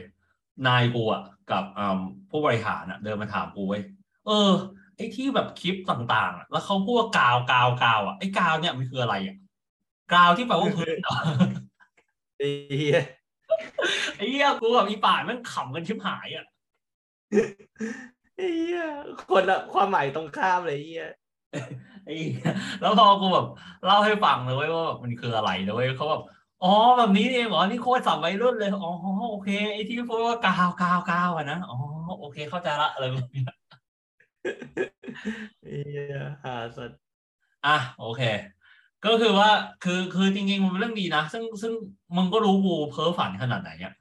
[0.68, 2.00] นายกูอะกับอ่า
[2.30, 3.82] ผู้บริหารอะ เดินมาถามกูเว้ย
[4.28, 4.52] เออ
[4.96, 9.36] ไอ้ที่แบบคลิปต่างๆอะแล้วเขาพูดว่ากาวกาวกาวอะไอ้กาวเนี่ยมันคืออะไรอะ
[10.14, 11.16] กาวที่แปลว่าพื้นเหรอ
[12.38, 12.48] ไอ้
[12.80, 13.00] เหี้ย
[14.18, 16.46] ไอ้เหี้ยกูกับอีป่านแมันขำกันชิบหายอะ
[18.36, 18.84] ไอ้เหี้ย
[19.30, 21.08] คนละความหมายตรงข้ามเลยไอ้เหี้ย
[22.06, 22.52] ไอ้เหี้ย
[22.82, 23.48] แล้วพอกูแบบ
[23.86, 26.24] เล่าให้ฟังเลยเว้ยว่าแบบมันคืออะไรนะเว้ยเขาแบบ
[26.64, 28.92] อ๋อแบบนี้นี่เองเหรอนี่โคตรสับวัยรุ่นเลยอ๋อ
[29.32, 31.78] โอเคไอ้ที่พูดว่ากาวกาวกาวอะนะอ๋อ
[32.20, 33.42] โอเคเข้าใจละอะไรแบบนี้
[35.62, 36.92] ไอ้เหี้ยหาสัส
[37.66, 38.22] อะโอเค
[39.06, 39.50] ก็คือว่า
[39.84, 41.74] คือคือจริงๆมันเป็นเรื่องดีนะซึ่งซึ่ง
[42.16, 43.94] มึงก็รู้กูเพ้อฝันขนาดไหนเนี่ย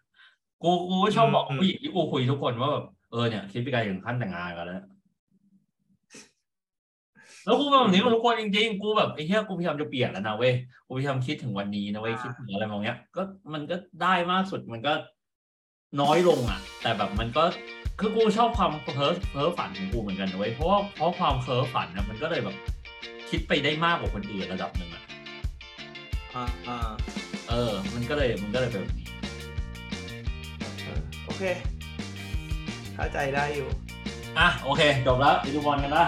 [0.62, 4.84] กูกูก็ชอบบอกผู้หญิงที่กูคุยทุกคนว่าแบบเออเนี่ยคิดไปไกลถึงขั้นแต่งงานกันแล้ว
[7.48, 10.54] แล้วกูเป็นแบบนี้กับทุกคนจริงๆ กูแบบไอ้เหี้ยกูพยายามจะเปลี่ยนแล้วนะเว้ย
[10.86, 13.22] กูพยายามคิดถึงวันนี้นะเว้ย คิดถึงอะไรมองเนี้ย ก็
[13.52, 14.92] มันก็ได้มากสุดมันก็
[16.00, 17.44] น้อยลงอะ แต่แบบมันก็
[18.00, 22.56] คือกูชอบความเพ้อเพ้อฝันของกูเหมือนกันนะเว้ย เพราะว่าเพราะความเพ้อฝันนะมันก็เลยแบบ
[23.30, 25.02] คิดไปได้มากกว่าคนอื่นระดับหนึ่งอะ
[26.34, 26.90] อ่าอ่า
[27.48, 29.08] เออ มันก็เลยมันก็เลยเป็นแบบนี้
[30.84, 31.42] เออโอเค
[32.94, 33.68] เข้าใจได้อยู่
[34.38, 36.04] อะ โอเค จบแล้วไปดูบอลกันได้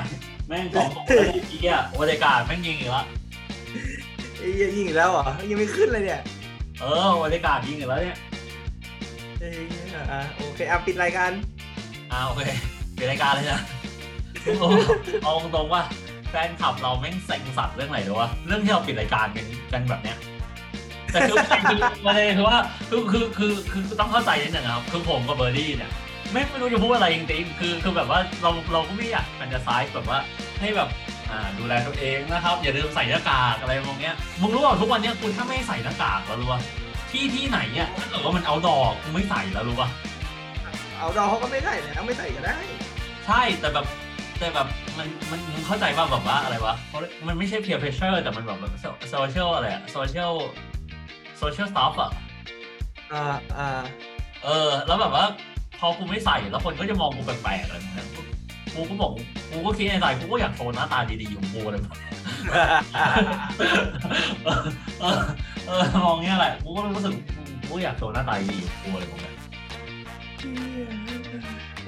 [0.50, 3.06] แม่งสองสองเลยอีกอะบรรยากาศแม่งยิงอีกแล้ว
[4.38, 6.20] ไอ้เหี้ยยิงอีกแล้วเหรอยังไม่ขึ้นเลยเนี่ย
[6.80, 8.18] เออบรรยากาศยิงอีกแล้วเนี่ย
[9.38, 11.30] ไอ้เหี้ยอะโอเคอะปิดรายการ
[12.12, 12.42] อ่าโอเค
[12.96, 13.60] เป็นรายการเลยนะ
[14.58, 14.68] โอ้
[15.22, 15.82] เอาตรงๆว่า
[16.30, 20.16] แฟนคลับเราแม่งเซ็งสัตว์เรื่องไหนหรือวะเรื่องที่เราปิดรายการกันกันแบบเนี้ย
[21.12, 21.36] แต่คือ
[21.70, 22.58] คือประเด็นคือว่า
[22.90, 25.90] คือคือคือคือคือต้องเข้าใจนิดหนึ่งนะครับคือผมกับเบอร์ดี้เนี่ย
[26.32, 30.18] ไม่ไม่รู้จะพูดอะไรจริงๆ คือคือแบบว่าเราเราก็ไม่อยากมันจะซ้ายแบบว่า
[30.60, 30.88] ให้แบบ
[31.30, 36.60] อ่าดูแลตัวเองนะครับ อย่าลืมใส่หน้ากากอะไรมองเนี้ยมึงรู้ป่ะทุกวันเนี้ยคุณถ้าไม่ใส่หน้ากากแล้วรู้ป่ะ
[37.10, 39.88] ที่ที่ไหนเนี่ยถ้าเกิดว่ามันเอาดอกกูไม่ใส่แล้วรู้ป่ะ
[40.98, 42.56] เอาดอกเขาก็ไม่ใส่แล้วไม่ใส่ก็ได้
[43.26, 43.86] ใช่แต่แบบ
[44.38, 44.66] แต่แบบ
[44.98, 50.32] มันมันมึงเข้าใจว่าแบบว่าอะไรวะเพราะมันไม่ใช่ peer pressure แต่มันแบบแบบ social อะไรอะ social
[51.40, 52.10] social stuff อะ
[53.12, 53.24] อ่า
[53.58, 53.68] อ่า
[54.44, 55.24] เออ แล้วแบบว่า
[55.80, 58.04] พอกูไม่ใส่แล้วคนก็จะมองกูแปลกๆอะไรแบบนี้
[58.74, 59.10] กูก็บอก
[59.50, 61.82] กูก็คิดในใจกูก็อยากโชว์หน้าตาดีๆของกูเลย
[62.52, 64.58] เออ
[65.00, 65.20] เออ
[65.66, 67.14] เออมองเงี้ยแหละกูก็รู้สึก
[67.66, 69.32] กูก็อยากโชว์หน้าตาดีๆของกูอะไรแบบนี้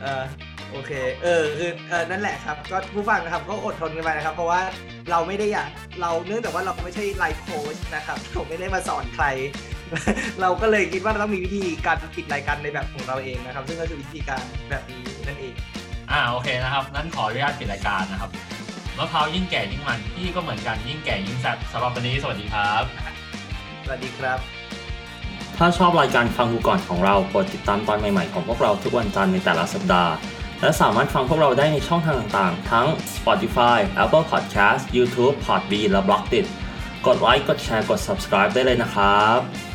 [0.00, 0.24] เออ
[0.70, 4.60] โอเค เออคือเออนั่นแหละครับ ก็ผู้ฟังนะครับก็อดทนกันไปนะครับ เพราะว่า
[5.10, 5.68] เราไม่ได้อยาก
[6.00, 9.24] เราเนื่องจากว่าเราไม่ใช่ไลฟ์โค้ชนะครับผมไม่ได้มาสอนใคร
[10.40, 15.54] เราก็เลยคิดว่าเราต้องมีวิธีการปิดรายการในแบบของเราเองนะครับ ซึ่งก็คือวิธีการแบบนี้นั่นเอง
[16.10, 18.30] อ่าโอเคนะครับนั้นขออนุญาตปิดรายการนะครับ
[18.98, 22.84] มะพร้าวยิ่งแก่ยิ่งมันพี่ก็เหมือนกันยิ่งแก่ยิ่งแซ่บสำหรับวันนี้สวัสดีครับ
[23.84, 24.38] สวัสดีครับ
[25.58, 30.12] ถ้าชอบรายการฟังกูก่อนของเรากดติดตามตอนใหม่ๆของพวกเราทุกวันจันทร์ในแต่ละสัปดาห์
[30.60, 36.46] และสามารถฟังพวกเราได้ในช่องทางต่างๆ ทั้ง Spotify, Apple Podcast, YouTube, Podbean และ b l o g d i t
[37.06, 39.71] กดไลค์ กดแชร์ กด subscribe ได้เลยนะครับ